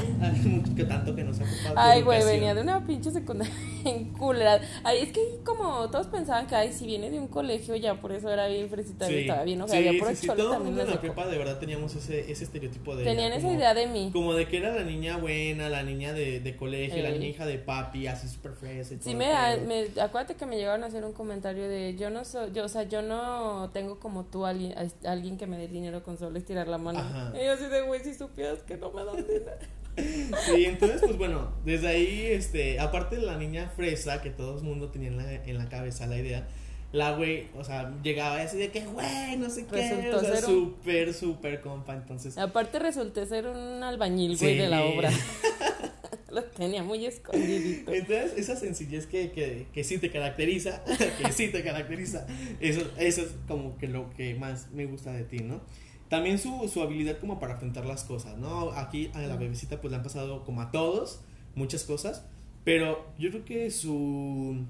Mucho 0.46 0.76
que 0.76 0.84
tanto 0.84 1.16
que 1.16 1.24
nos 1.24 1.40
ha 1.40 1.44
ocupado. 1.44 1.76
Ay, 1.78 2.02
güey, 2.04 2.24
venía 2.24 2.54
de 2.54 2.62
una 2.62 2.86
pinche 2.86 3.10
secundaria 3.10 3.54
en 3.86 4.06
culera. 4.14 4.62
Ay, 4.84 5.00
es 5.04 5.12
que 5.12 5.22
como 5.44 5.90
todos 5.90 6.08
pensaban 6.08 6.46
que, 6.46 6.56
ay, 6.56 6.72
si 6.72 6.86
viene 6.86 7.10
de 7.10 7.20
un 7.20 7.28
colegio 7.28 7.76
ya 7.76 8.00
por 8.00 8.12
eso 8.12 8.32
era 8.32 8.48
bien 8.48 8.70
fresita, 8.70 9.08
Sí, 9.08 9.16
estaba 9.20 9.44
bien, 9.44 9.62
o 9.62 9.68
sea, 9.68 9.80
sí, 9.80 9.86
ya 9.86 9.92
sí, 9.92 9.98
por 9.98 10.16
sí, 10.16 10.28
cholo 10.28 10.44
todo 10.44 10.52
también 10.54 10.76
mundo 10.76 10.90
en 10.90 10.96
la 10.96 11.02
prepa 11.02 11.28
de 11.28 11.38
verdad 11.38 11.60
teníamos 11.60 11.96
ese, 11.96 12.32
ese 12.32 12.44
estereotipo 12.44 12.96
de 12.96 13.04
Tenían 13.04 13.28
ella, 13.28 13.38
esa 13.38 13.48
como- 13.48 13.58
idea 13.58 13.74
de 13.74 13.88
mí. 13.88 14.10
Como 14.14 14.34
de 14.34 14.48
que 14.48 14.58
era 14.58 14.76
la 14.76 14.84
niña 14.84 15.18
buena, 15.18 15.70
la 15.70 15.82
niña 15.84 16.14
de, 16.14 16.40
de 16.40 16.56
colegio, 16.56 17.02
la 17.02 17.10
niña 17.10 17.28
hija 17.28 17.46
de 17.46 17.58
papi, 17.58 18.08
así 18.08 18.28
súper 18.28 18.54
y 18.58 18.96
todo 18.98 19.07
Sí, 19.12 19.16
me, 19.16 19.26
pedo. 19.26 19.66
me- 19.68 20.02
acuérdate 20.02 20.36
que 20.36 20.46
me 20.46 20.58
llegaron 20.58 20.84
a 20.84 20.88
hacer 20.88 21.04
un 21.06 21.14
comentario 21.14 21.68
de 21.68 21.96
yo 21.96 22.10
no 22.10 22.24
soy, 22.26 22.52
yo, 22.54 22.66
o 22.66 22.70
sea, 22.70 22.84
yo 22.84 23.02
no 23.02 23.70
tengo 23.74 24.00
como 24.00 24.24
tú 24.26 24.46
alguien, 24.46 24.74
a- 24.78 25.10
alguien 25.12 25.38
que 25.38 25.48
me 25.48 25.58
dé 25.58 25.68
dinero 25.68 26.04
con 26.04 26.18
solo 26.18 26.38
estirar 26.38 26.68
la 26.68 26.78
mano. 26.78 27.00
Ajá. 27.00 27.34
Y 27.42 27.46
yo 27.46 27.54
así 27.54 27.66
de, 27.66 27.82
güey, 27.82 28.02
si 28.04 28.14
supieras 28.14 28.60
que 28.64 28.78
no 28.78 28.92
me 28.92 29.04
dan 29.04 29.16
dinero. 29.18 29.52
Sí, 30.46 30.66
entonces, 30.66 31.02
pues 31.02 31.18
bueno, 31.18 31.50
desde 31.66 31.88
ahí, 31.88 32.28
este, 32.28 32.80
aparte 32.80 33.16
de 33.16 33.24
la 33.24 33.36
niña 33.36 33.72
fresa, 33.76 34.22
que 34.22 34.30
todo 34.30 34.60
el 34.60 34.64
mundo 34.64 34.90
tenía 34.90 35.08
en 35.08 35.18
la, 35.18 35.34
en 35.34 35.58
la 35.58 35.70
cabeza 35.70 36.06
la 36.06 36.18
idea, 36.20 36.48
la 36.92 37.14
güey, 37.14 37.48
o 37.58 37.64
sea, 37.64 37.92
llegaba 38.04 38.40
así 38.40 38.58
de 38.58 38.70
que, 38.70 38.82
güey, 38.86 39.38
no 39.38 39.50
sé 39.50 39.66
qué, 39.66 40.12
o 40.14 40.20
sea, 40.20 40.36
ser 40.36 40.46
un- 40.46 40.76
súper, 40.76 41.14
súper 41.16 41.62
compa, 41.62 41.96
entonces, 41.96 42.38
Aparte 42.38 42.78
resulté 42.78 43.26
ser 43.26 43.48
un 43.48 43.82
albañil, 43.84 44.38
güey, 44.38 44.54
Sí. 44.54 44.58
de 44.60 44.68
la 44.70 44.86
obra. 44.86 45.10
Lo 46.30 46.44
tenía 46.44 46.84
muy 46.84 47.06
escondidito. 47.06 47.92
entonces, 47.94 48.34
esa 48.38 48.56
sencillez 48.56 49.08
que, 49.08 49.32
que, 49.32 49.68
que 49.74 49.84
sí 49.84 49.98
te 49.98 50.12
caracteriza, 50.12 50.84
que 51.22 51.32
sí 51.32 51.48
te 51.50 51.64
caracteriza, 51.64 52.28
eso, 52.60 52.82
eso 52.98 53.22
es 53.22 53.30
como 53.48 53.78
que 53.78 53.88
lo 53.88 54.10
que 54.12 54.36
más 54.36 54.72
me 54.72 54.86
gusta 54.86 55.14
de 55.14 55.24
ti, 55.24 55.40
¿no? 55.40 55.62
También 56.10 56.40
su, 56.40 56.68
su 56.68 56.82
habilidad 56.82 57.20
como 57.20 57.40
para 57.40 57.56
afrontar 57.56 57.86
las 57.86 58.04
cosas, 58.04 58.38
¿no? 58.38 58.72
Aquí 58.72 59.10
a 59.14 59.22
la 59.22 59.36
bebecita 59.36 59.82
pues 59.82 59.92
le 59.92 59.98
han 59.98 60.04
pasado 60.04 60.44
como 60.46 60.62
a 60.62 60.72
todos 60.72 61.22
muchas 61.56 61.84
cosas, 61.84 62.26
pero 62.64 63.06
yo 63.18 63.30
creo 63.30 63.46
que 63.46 63.72
su... 63.72 64.66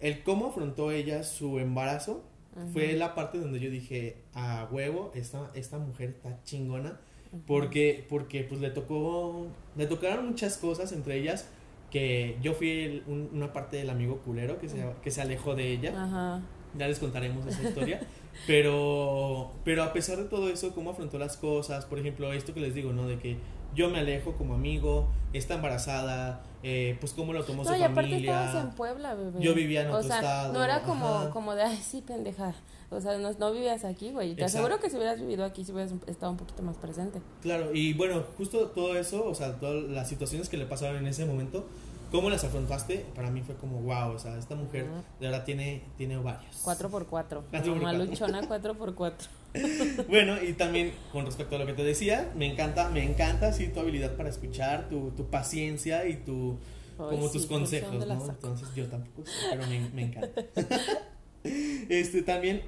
El 0.00 0.22
cómo 0.22 0.48
afrontó 0.48 0.90
ella 0.90 1.22
su 1.22 1.58
embarazo 1.58 2.24
fue 2.72 2.92
la 2.92 3.14
parte 3.14 3.38
donde 3.38 3.58
yo 3.58 3.70
dije, 3.70 4.16
a 4.32 4.68
huevo, 4.70 5.10
esta, 5.14 5.50
esta 5.54 5.78
mujer 5.78 6.10
está 6.10 6.40
chingona, 6.44 7.00
porque, 7.46 8.06
porque 8.08 8.44
pues 8.44 8.60
le 8.60 8.70
tocó, 8.70 9.46
le 9.76 9.86
tocaron 9.86 10.26
muchas 10.28 10.56
cosas, 10.58 10.92
entre 10.92 11.16
ellas 11.18 11.48
que 11.90 12.36
yo 12.42 12.54
fui 12.54 12.70
el- 12.70 13.02
un- 13.06 13.30
una 13.32 13.52
parte 13.52 13.76
del 13.76 13.90
amigo 13.90 14.18
culero 14.18 14.58
que 14.58 14.68
se, 14.68 14.84
que 15.02 15.10
se 15.10 15.22
alejó 15.22 15.54
de 15.54 15.70
ella. 15.72 15.92
Ajá. 15.96 16.40
Ya 16.76 16.88
les 16.88 16.98
contaremos 16.98 17.46
esa 17.46 17.62
historia. 17.62 18.00
pero, 18.46 19.52
pero 19.64 19.82
a 19.82 19.92
pesar 19.92 20.16
de 20.18 20.24
todo 20.24 20.48
eso, 20.48 20.74
cómo 20.74 20.90
afrontó 20.90 21.18
las 21.18 21.36
cosas, 21.36 21.84
por 21.86 21.98
ejemplo, 21.98 22.32
esto 22.32 22.52
que 22.54 22.60
les 22.60 22.74
digo, 22.74 22.92
¿no? 22.92 23.06
De 23.06 23.18
que 23.18 23.36
yo 23.74 23.90
me 23.90 23.98
alejo 23.98 24.32
como 24.36 24.54
amigo, 24.54 25.08
está 25.32 25.54
embarazada, 25.54 26.42
eh, 26.62 26.96
pues 27.00 27.12
cómo 27.12 27.32
lo 27.32 27.44
tomó 27.44 27.62
No, 27.64 27.70
su 27.70 27.76
y 27.76 27.82
aparte 27.82 28.10
familia. 28.10 28.44
estabas 28.46 28.64
en 28.64 28.70
Puebla, 28.76 29.14
bebé. 29.14 29.40
Yo 29.40 29.54
vivía 29.54 29.82
en 29.82 29.88
O 29.88 29.94
otro 29.96 30.08
sea, 30.08 30.16
estado, 30.18 30.52
no 30.52 30.64
era 30.64 30.82
como, 30.82 31.06
ajá. 31.08 31.30
como 31.30 31.54
de, 31.54 31.62
ay, 31.64 31.76
sí, 31.76 32.02
pendeja. 32.02 32.54
O 32.90 33.00
sea, 33.00 33.18
no, 33.18 33.32
no 33.32 33.52
vivías 33.52 33.84
aquí, 33.84 34.10
güey. 34.10 34.34
Te 34.34 34.42
Exacto. 34.42 34.58
aseguro 34.58 34.80
que 34.80 34.90
si 34.90 34.96
hubieras 34.96 35.20
vivido 35.20 35.44
aquí, 35.44 35.64
si 35.64 35.72
hubieras 35.72 35.92
estado 36.06 36.32
un 36.32 36.38
poquito 36.38 36.62
más 36.62 36.76
presente. 36.76 37.20
Claro, 37.42 37.74
y 37.74 37.92
bueno, 37.94 38.24
justo 38.36 38.68
todo 38.68 38.96
eso, 38.96 39.24
o 39.26 39.34
sea, 39.34 39.54
todas 39.58 39.84
las 39.84 40.08
situaciones 40.08 40.48
que 40.48 40.56
le 40.56 40.66
pasaron 40.66 40.96
en 40.96 41.06
ese 41.06 41.24
momento, 41.24 41.66
¿cómo 42.10 42.30
las 42.30 42.44
afrontaste? 42.44 43.04
Para 43.14 43.30
mí 43.30 43.42
fue 43.42 43.56
como, 43.56 43.80
wow, 43.80 44.12
o 44.14 44.18
sea, 44.18 44.36
esta 44.38 44.54
mujer 44.54 44.86
de 45.20 45.26
verdad 45.26 45.44
tiene, 45.44 45.82
tiene 45.96 46.16
ovarios. 46.16 46.60
4 46.62 46.88
por 46.88 47.06
4 47.06 47.44
Cuatro 47.50 47.72
por 47.72 47.82
cuatro. 47.82 47.98
Maluchona 47.98 48.46
4 48.46 48.74
por 48.74 48.94
4 48.94 49.28
Bueno, 50.08 50.42
y 50.42 50.52
también 50.52 50.92
con 51.12 51.26
respecto 51.26 51.56
a 51.56 51.58
lo 51.58 51.66
que 51.66 51.72
te 51.72 51.84
decía, 51.84 52.32
me 52.36 52.46
encanta, 52.46 52.88
me 52.90 53.02
encanta 53.04 53.52
sí 53.52 53.68
tu 53.68 53.80
habilidad 53.80 54.16
para 54.16 54.28
escuchar, 54.28 54.88
tu, 54.88 55.10
tu 55.10 55.26
paciencia 55.26 56.06
y 56.06 56.16
tu 56.16 56.58
como 56.96 57.28
tus 57.30 57.46
consejos, 57.46 58.06
¿no? 58.06 58.28
Entonces 58.28 58.68
yo 58.74 58.86
tampoco 58.86 59.26
sé, 59.26 59.32
pero 59.50 59.66
me, 59.66 59.88
me 59.90 60.02
encanta. 60.04 60.42
este 61.44 62.22
también 62.22 62.62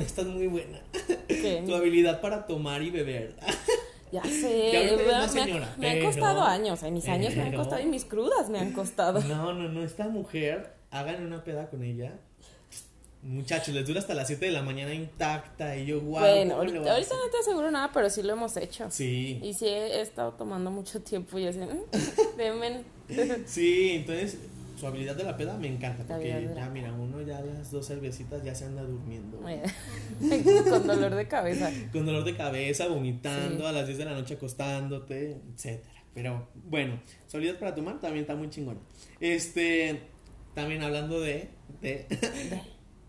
estás 0.00 0.26
muy 0.26 0.46
buena. 0.46 0.80
Tu 1.66 1.74
habilidad 1.74 2.20
para 2.20 2.46
tomar 2.46 2.82
y 2.82 2.90
beber. 2.90 3.36
Ya 4.12 4.22
Ya 4.22 4.30
sé, 4.30 4.96
más 5.06 5.06
me, 5.06 5.40
ha- 5.40 5.44
señora, 5.46 5.74
me 5.78 5.88
han 5.88 5.94
pero- 5.96 6.06
costado 6.06 6.42
años, 6.42 6.82
en 6.82 6.94
mis 6.94 7.08
años 7.08 7.34
me 7.36 7.42
han 7.42 7.54
costado 7.54 7.80
y 7.80 7.86
mis 7.86 8.04
crudas 8.04 8.48
me 8.50 8.58
han 8.58 8.72
costado. 8.72 9.20
No, 9.28 9.52
no, 9.52 9.68
no, 9.68 9.82
esta 9.84 10.08
mujer, 10.08 10.74
hagan 10.90 11.24
una 11.24 11.44
peda 11.44 11.68
con 11.70 11.82
ella. 11.84 12.12
Muchachos, 13.22 13.74
les 13.74 13.86
dura 13.86 14.00
hasta 14.00 14.14
las 14.14 14.28
7 14.28 14.46
de 14.46 14.50
la 14.52 14.62
mañana 14.62 14.94
intacta 14.94 15.76
y 15.76 15.84
yo, 15.86 16.00
wow. 16.00 16.20
bueno, 16.20 16.56
¿cómo 16.56 16.64
le 16.64 16.90
ahorita, 16.90 17.14
no 17.14 17.30
te 17.30 17.38
aseguro 17.38 17.70
nada, 17.70 17.90
pero 17.92 18.08
sí 18.08 18.22
lo 18.22 18.32
hemos 18.32 18.56
hecho. 18.56 18.86
Sí, 18.90 19.38
Y 19.42 19.52
sí 19.52 19.66
he, 19.66 20.00
estado 20.00 20.32
tomando 20.32 20.70
mucho 20.70 21.02
tiempo 21.02 21.38
y 21.38 21.46
así, 21.46 21.60
denme. 22.38 22.82
sí, 23.46 23.90
entonces 23.96 24.38
su 24.80 24.86
habilidad 24.86 25.14
de 25.14 25.24
la 25.24 25.36
peda 25.36 25.56
me 25.58 25.68
encanta. 25.68 26.04
Porque 26.06 26.48
ya, 26.56 26.68
mira, 26.70 26.92
uno 26.92 27.20
ya 27.22 27.40
las 27.42 27.70
dos 27.70 27.86
cervecitas 27.86 28.42
ya 28.42 28.54
se 28.54 28.64
anda 28.64 28.82
durmiendo. 28.82 29.38
Con 30.70 30.86
dolor 30.86 31.14
de 31.14 31.28
cabeza. 31.28 31.70
Con 31.92 32.06
dolor 32.06 32.24
de 32.24 32.34
cabeza, 32.36 32.88
vomitando, 32.88 33.58
Sí. 33.64 33.66
a 33.66 33.72
las 33.72 33.86
10 33.86 33.98
de 33.98 34.04
la 34.06 34.12
noche 34.14 34.34
acostándote, 34.34 35.36
etcétera. 35.54 35.92
Pero 36.14 36.48
bueno, 36.54 37.00
su 37.26 37.36
habilidad 37.36 37.58
para 37.58 37.74
tomar 37.74 38.00
también 38.00 38.22
está 38.24 38.34
muy 38.34 38.50
chingona. 38.50 38.80
Este, 39.20 40.00
también 40.54 40.82
hablando 40.82 41.20
de, 41.20 41.50
de 41.80 42.06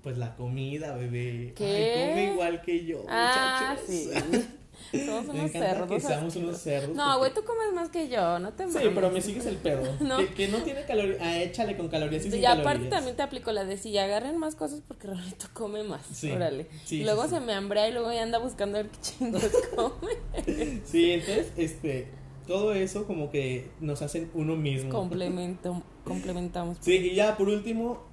pues 0.03 0.17
la 0.17 0.36
comida, 0.36 0.95
bebé. 0.95 1.53
¿Qué? 1.55 1.65
Ay, 1.65 2.10
come 2.10 2.34
igual 2.34 2.62
que 2.62 2.86
yo, 2.86 3.03
Ah, 3.10 3.75
muchachos. 3.79 3.89
sí. 3.89 4.47
Somos 4.91 5.26
Me 5.26 5.32
unos 5.32 5.50
encanta 5.56 5.60
cerdos. 5.70 5.89
que 5.89 6.00
seamos 6.00 6.28
asquerosos. 6.28 6.38
unos 6.44 6.58
cerdos. 6.62 6.96
No, 6.96 7.04
porque- 7.06 7.17
güey, 7.20 7.34
tú 7.34 7.44
comes 7.44 7.74
más 7.74 7.89
que 7.89 8.10
yo, 8.10 8.39
no 8.39 8.52
te 8.54 8.67
Sí, 8.67 8.74
mames. 8.74 8.91
pero 8.96 9.10
me 9.12 9.22
sigues 9.22 9.46
el 9.46 9.56
pedo. 9.58 9.82
No. 10.02 10.17
Que, 10.17 10.28
que 10.30 10.48
no 10.48 10.58
tiene 10.60 10.84
calorías. 10.86 11.17
Ah, 11.22 11.38
échale 11.39 11.78
con 11.78 11.88
calorías 11.89 12.26
y 12.26 12.28
Y 12.28 12.32
sin 12.32 12.46
aparte 12.46 12.63
calorías. 12.63 12.89
también 12.89 13.15
te 13.15 13.22
aplico 13.24 13.52
la 13.52 13.65
de 13.65 13.78
si 13.78 13.98
agarren 13.98 14.38
más 14.38 14.56
cosas 14.56 14.82
porque 14.88 15.08
Rolito 15.08 15.46
come 15.54 15.84
más. 15.84 16.06
Sí, 16.12 16.32
Órale. 16.32 16.67
sí, 16.86 16.96
y 16.96 17.00
sí, 17.00 17.04
luego 17.04 17.24
sí. 17.24 17.30
se 17.30 17.39
me 17.39 17.54
hambrea 17.54 17.88
y 17.88 17.91
luego 17.94 18.12
ya 18.12 18.24
anda 18.24 18.38
buscando 18.39 18.78
a 18.78 18.82
ver 18.84 18.91
qué 18.91 19.00
chingos 19.02 19.44
come. 19.76 20.82
Sí, 20.86 21.12
entonces, 21.12 21.52
este, 21.58 22.08
todo 22.48 22.74
eso 22.74 23.06
como 23.08 23.30
que 23.32 23.70
nos 23.80 24.02
hacen 24.02 24.30
uno 24.34 24.56
mismo. 24.56 24.89
Complemento, 24.91 25.82
complementamos. 26.04 26.78
Sí, 26.82 26.94
y 26.98 27.15
ya 27.15 27.38
por 27.38 27.48
último, 27.50 28.04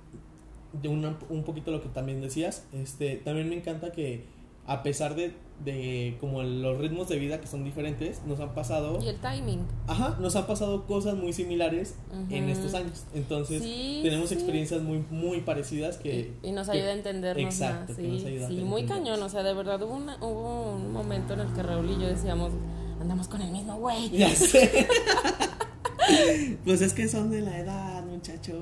de 0.72 0.88
una- 0.88 1.18
un 1.30 1.44
poquito 1.44 1.70
lo 1.70 1.80
que 1.82 1.88
también 1.88 2.20
decías, 2.20 2.64
este, 2.74 3.16
también 3.16 3.48
me 3.48 3.56
encanta 3.56 3.90
que 3.90 4.24
a 4.68 4.82
pesar 4.84 5.14
de, 5.16 5.32
de 5.64 6.16
como 6.20 6.42
los 6.44 6.78
ritmos 6.78 7.08
de 7.08 7.18
vida 7.18 7.40
que 7.40 7.46
son 7.48 7.64
diferentes, 7.64 8.20
nos 8.26 8.38
han 8.38 8.54
pasado, 8.54 8.98
Y 9.02 9.08
el 9.08 9.16
timing. 9.16 9.66
ajá, 9.88 10.16
nos 10.20 10.36
han 10.36 10.46
pasado 10.46 10.86
cosas 10.86 11.16
muy 11.16 11.32
similares 11.32 11.94
en 12.30 12.44
Ujú. 12.44 12.52
estos 12.52 12.74
años. 12.74 13.04
Entonces, 13.14 13.62
Sí, 13.62 14.00
tenemos 14.04 14.28
sí. 14.28 14.34
experiencias 14.34 14.82
muy, 14.82 15.02
muy 15.10 15.40
parecidas 15.40 15.96
que... 15.96 16.32
y, 16.42 16.48
y 16.48 16.52
nos 16.52 16.68
que- 16.68 16.76
ayuda 16.76 16.90
a 16.90 16.92
entendernos 16.92 17.44
exacto, 17.54 17.88
más. 17.88 17.96
que 17.96 18.02
Sí, 18.02 18.08
nos 18.08 18.24
ayuda 18.24 18.46
a 18.46 18.50
sí 18.50 18.56
muy 18.56 18.84
cañón. 18.84 19.22
O 19.22 19.28
sea, 19.28 19.42
de 19.42 19.54
verdad 19.54 19.82
hubo, 19.82 19.94
una- 19.94 20.16
hubo 20.22 20.74
un 20.76 20.92
momento 20.92 21.32
en 21.34 21.40
el 21.40 21.52
que 21.54 21.62
Raúl 21.62 21.90
y 21.90 21.94
yo 22.00 22.06
decíamos, 22.06 22.52
andamos 23.00 23.26
con 23.26 23.40
el 23.40 23.50
mismo 23.50 23.76
güey. 23.78 24.10
Ya 24.10 24.28
sé. 24.36 24.86
pues 26.64 26.80
es 26.82 26.92
que 26.92 27.08
son 27.08 27.30
de 27.30 27.40
la 27.40 27.58
edad, 27.58 28.04
muchachos. 28.04 28.56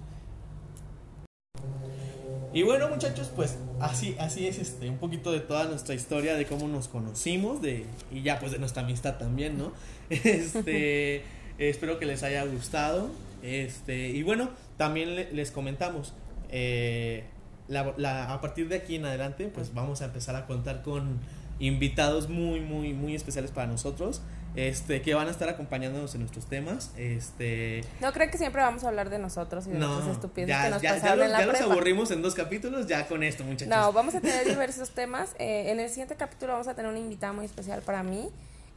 Y 2.58 2.64
bueno, 2.64 2.90
muchachos, 2.90 3.32
pues 3.36 3.56
así, 3.80 4.16
así 4.18 4.48
es 4.48 4.58
este, 4.58 4.90
un 4.90 4.98
poquito 4.98 5.32
de 5.32 5.42
toda 5.42 5.66
nuestra 5.66 5.94
historia 5.94 6.34
de 6.34 6.48
cómo 6.48 6.68
nos 6.68 6.88
conocimos, 6.88 7.62
de, 7.62 7.86
y 8.12 8.24
ya 8.24 8.40
pues 8.40 8.52
de 8.52 8.58
nuestra 8.58 8.82
amistad 8.82 9.20
también, 9.20 9.60
¿no? 9.60 9.74
Este, 10.10 11.22
espero 11.60 12.00
que 12.00 12.08
les 12.08 12.24
haya 12.24 12.44
gustado. 12.46 13.12
Este, 13.44 14.08
y 14.10 14.24
bueno, 14.24 14.50
también 14.76 15.16
le- 15.16 15.32
les 15.34 15.52
comentamos, 15.52 16.16
eh, 16.50 17.26
la- 17.68 18.34
a 18.34 18.42
partir 18.42 18.68
de 18.70 18.78
aquí 18.78 18.96
en 18.96 19.06
adelante, 19.06 19.52
pues 19.54 19.76
vamos 19.76 20.02
a 20.02 20.06
empezar 20.06 20.36
a 20.36 20.48
contar 20.48 20.82
con 20.82 21.20
invitados 21.60 22.28
muy, 22.28 22.60
muy, 22.60 22.92
muy 22.92 23.14
especiales 23.14 23.52
para 23.52 23.68
nosotros, 23.68 24.24
este, 24.56 25.02
que 25.02 25.14
van 25.14 25.28
a 25.28 25.32
estar 25.32 25.50
acompañándonos 25.50 26.14
en 26.16 26.22
nuestros 26.22 26.46
temas, 26.46 26.92
este, 26.98 27.84
No 28.02 28.12
creo 28.14 28.30
que 28.32 28.38
siempre 28.38 28.62
vamos 28.62 28.84
a 28.84 28.88
hablar 28.88 29.10
de 29.10 29.20
nosotros 29.20 29.68
y 29.68 29.72
de 29.72 29.80
no, 29.80 29.88
nuestras 29.88 30.16
estupideces 30.16 30.56
ya, 30.56 30.64
que 30.64 30.70
nos 30.72 30.82
ya, 30.82 30.90
ya 30.96 31.02
pasaron 31.02 31.26
en 31.26 31.32
la 31.32 31.46
ya 31.46 31.52
prepa. 31.52 31.66
aburrimos 31.66 32.12
en 32.12 32.22
dos 32.22 32.34
capítulos, 32.34 32.88
ya 32.88 33.08
con 33.08 33.24
esto, 33.24 33.44
muchachos. 33.44 33.68
No, 33.68 33.94
vamos 33.94 34.16
a 34.16 34.22
tener 34.22 34.46
diversos 34.48 34.92
temas. 34.92 35.36
Eh, 35.38 35.72
en 35.72 35.80
el 35.80 35.90
siguiente 35.90 36.16
capítulo 36.16 36.54
vamos 36.54 36.68
a 36.68 36.74
tener 36.74 36.90
una 36.90 37.00
invitada 37.00 37.34
muy 37.34 37.46
especial 37.46 37.82
para 37.82 38.04
mí. 38.04 38.30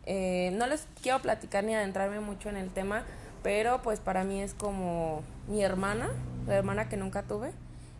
Eh, 0.06 0.50
no 0.54 0.66
les 0.66 0.86
quiero 1.02 1.20
platicar 1.20 1.64
ni 1.64 1.74
adentrarme 1.74 2.20
mucho 2.20 2.48
en 2.48 2.56
el 2.56 2.70
tema, 2.70 3.04
pero 3.42 3.80
pues 3.82 4.00
para 4.00 4.24
mí 4.24 4.40
es 4.42 4.54
como 4.54 5.22
mi 5.48 5.62
hermana, 5.62 6.10
la 6.46 6.56
hermana 6.56 6.88
que 6.88 6.96
nunca 6.96 7.22
tuve. 7.22 7.52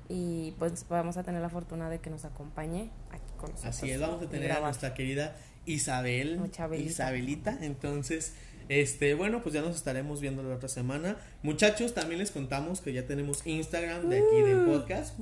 Y 0.09 0.55
pues 0.59 0.87
vamos 0.89 1.17
a 1.17 1.23
tener 1.23 1.41
la 1.41 1.51
fortuna 1.51 1.89
de 1.89 2.01
que 2.01 2.11
nos 2.11 2.25
acompañe 2.25 2.91
aquí 3.13 3.33
con 3.39 3.51
nosotros. 3.51 3.77
Así 3.77 3.91
es, 3.91 4.01
vamos 4.01 4.21
a 4.21 4.27
tener 4.27 4.51
a 4.51 4.59
nuestra 4.61 4.93
querida 4.93 5.37
Isabel. 5.67 6.41
Isabelita, 6.79 7.59
entonces, 7.63 8.35
Este, 8.69 9.15
bueno, 9.15 9.43
pues 9.43 9.53
ya 9.53 9.63
nos 9.63 9.75
estaremos 9.75 10.21
viendo 10.21 10.45
la 10.45 10.55
otra 10.55 10.69
semana. 10.69 11.17
Muchachos, 11.43 11.93
también 11.93 12.21
les 12.21 12.31
contamos 12.31 12.81
que 12.81 12.93
ya 12.93 13.05
tenemos 13.05 13.45
Instagram 13.45 14.09
de 14.09 14.19
aquí 14.19 14.43
del 14.49 14.61
Uh. 14.61 14.67
podcast. 14.79 15.19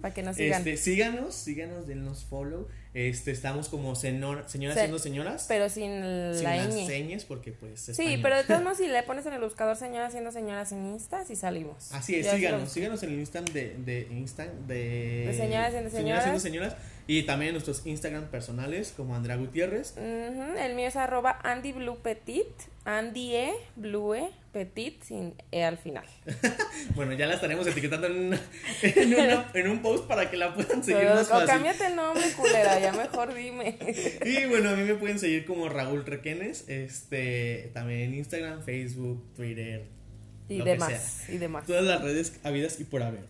Para 0.00 0.14
que 0.14 0.22
nos 0.22 0.36
sigan. 0.36 0.58
Este, 0.60 0.76
síganos, 0.76 1.34
síganos, 1.34 1.88
denos 1.88 2.24
follow. 2.26 2.68
Este, 2.98 3.30
estamos 3.30 3.68
como 3.68 3.94
senor- 3.94 4.44
señoras 4.48 4.74
Se- 4.76 4.80
siendo 4.84 4.98
señoras. 4.98 5.44
pero 5.48 5.68
sin 5.68 5.92
sin 6.34 6.44
la 6.44 6.56
las 6.56 6.74
ñ. 6.74 6.86
señas, 6.86 7.26
porque 7.26 7.52
pues. 7.52 7.78
Sí, 7.92 8.18
pero 8.22 8.36
de 8.36 8.44
todos 8.44 8.62
modos, 8.64 8.78
si 8.78 8.86
le 8.86 9.02
pones 9.02 9.26
en 9.26 9.34
el 9.34 9.40
buscador 9.42 9.76
señoras 9.76 10.12
siendo 10.12 10.32
señoras 10.32 10.72
en 10.72 10.86
Insta, 10.86 11.22
sí 11.26 11.36
salimos. 11.36 11.92
Así 11.92 12.14
es, 12.14 12.26
síganos, 12.30 12.72
síganos 12.72 13.02
en 13.02 13.10
el 13.12 13.18
Instagram 13.18 13.52
de, 13.52 13.74
de 13.84 14.08
Instagram 14.10 14.66
de, 14.66 15.24
De 15.26 15.34
señoras 15.36 15.72
siendo 15.72 15.90
señoras. 15.90 16.22
siendo 16.22 16.40
señoras 16.40 16.76
y 17.06 17.22
también 17.24 17.50
en 17.50 17.54
nuestros 17.56 17.86
Instagram 17.86 18.28
personales 18.30 18.94
como 18.96 19.14
Andrea 19.14 19.36
Gutiérrez. 19.36 19.94
El 19.98 20.74
mío 20.74 20.88
es 20.88 20.96
arroba 20.96 21.38
Andy 21.44 21.72
Blue 21.72 21.98
Petit, 22.02 22.46
Andy 22.86 23.34
E 23.34 23.52
Blue 23.76 24.14
E 24.14 24.30
Petit 24.56 25.02
sin 25.02 25.34
E 25.52 25.64
al 25.64 25.76
final. 25.78 26.04
Bueno, 26.94 27.12
ya 27.12 27.26
la 27.26 27.34
estaremos 27.34 27.66
etiquetando 27.66 28.06
en, 28.06 28.26
una- 28.28 28.40
en, 28.82 29.14
una- 29.14 29.50
en 29.54 29.68
un 29.68 29.82
post 29.82 30.06
para 30.06 30.30
que 30.30 30.36
la 30.36 30.54
puedan 30.54 30.82
seguir 30.82 31.00
Pero, 31.02 31.14
más 31.16 31.28
fácil. 31.28 31.46
cámbiate 31.48 31.86
el 31.88 31.96
nombre, 31.96 32.24
culera, 32.36 32.78
ya 32.80 32.92
mejor 33.04 33.34
dime. 33.34 33.76
Y 34.24 34.46
bueno, 34.46 34.70
a 34.70 34.74
mí 34.74 34.82
me 34.84 34.94
pueden 34.94 35.18
seguir 35.18 35.44
como 35.44 35.68
Raúl 35.68 36.06
Requenes, 36.06 36.68
este, 36.68 37.70
también 37.74 38.00
en 38.00 38.14
Instagram, 38.14 38.62
Facebook, 38.62 39.22
Twitter, 39.34 39.84
Y 40.48 40.62
demás, 40.62 41.24
y 41.28 41.38
demás. 41.38 41.66
todas 41.66 41.84
las 41.84 42.02
redes 42.02 42.38
habidas 42.44 42.78
y 42.80 42.84
por 42.84 43.02
haber. 43.02 43.24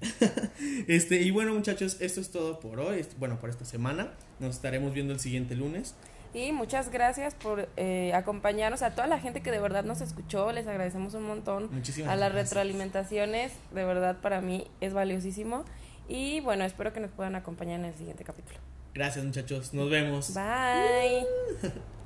Este, 0.86 1.22
y 1.22 1.30
bueno, 1.30 1.54
muchachos, 1.54 1.96
esto 2.00 2.20
es 2.20 2.30
todo 2.30 2.60
por 2.60 2.78
hoy, 2.80 3.04
bueno, 3.18 3.40
por 3.40 3.50
esta 3.50 3.64
semana. 3.64 4.12
Nos 4.38 4.54
estaremos 4.56 4.92
viendo 4.94 5.12
el 5.12 5.20
siguiente 5.20 5.54
lunes. 5.56 5.94
Y 6.34 6.52
muchas 6.52 6.90
gracias 6.90 7.34
por 7.34 7.68
eh, 7.76 8.12
acompañarnos 8.14 8.82
a 8.82 8.90
toda 8.90 9.06
la 9.06 9.18
gente 9.18 9.40
que 9.42 9.50
de 9.50 9.58
verdad 9.58 9.84
nos 9.84 10.00
escuchó. 10.00 10.52
Les 10.52 10.66
agradecemos 10.66 11.14
un 11.14 11.22
montón 11.24 11.68
Muchísimas 11.72 12.10
a 12.10 12.16
las 12.16 12.32
gracias. 12.32 12.50
retroalimentaciones. 12.50 13.52
De 13.72 13.84
verdad, 13.84 14.16
para 14.20 14.40
mí 14.40 14.66
es 14.80 14.92
valiosísimo. 14.92 15.64
Y 16.08 16.40
bueno, 16.40 16.64
espero 16.64 16.92
que 16.92 17.00
nos 17.00 17.10
puedan 17.10 17.34
acompañar 17.34 17.80
en 17.80 17.86
el 17.86 17.94
siguiente 17.94 18.24
capítulo. 18.24 18.58
Gracias, 18.94 19.24
muchachos. 19.24 19.74
Nos 19.74 19.90
vemos. 19.90 20.34
Bye. 20.34 21.26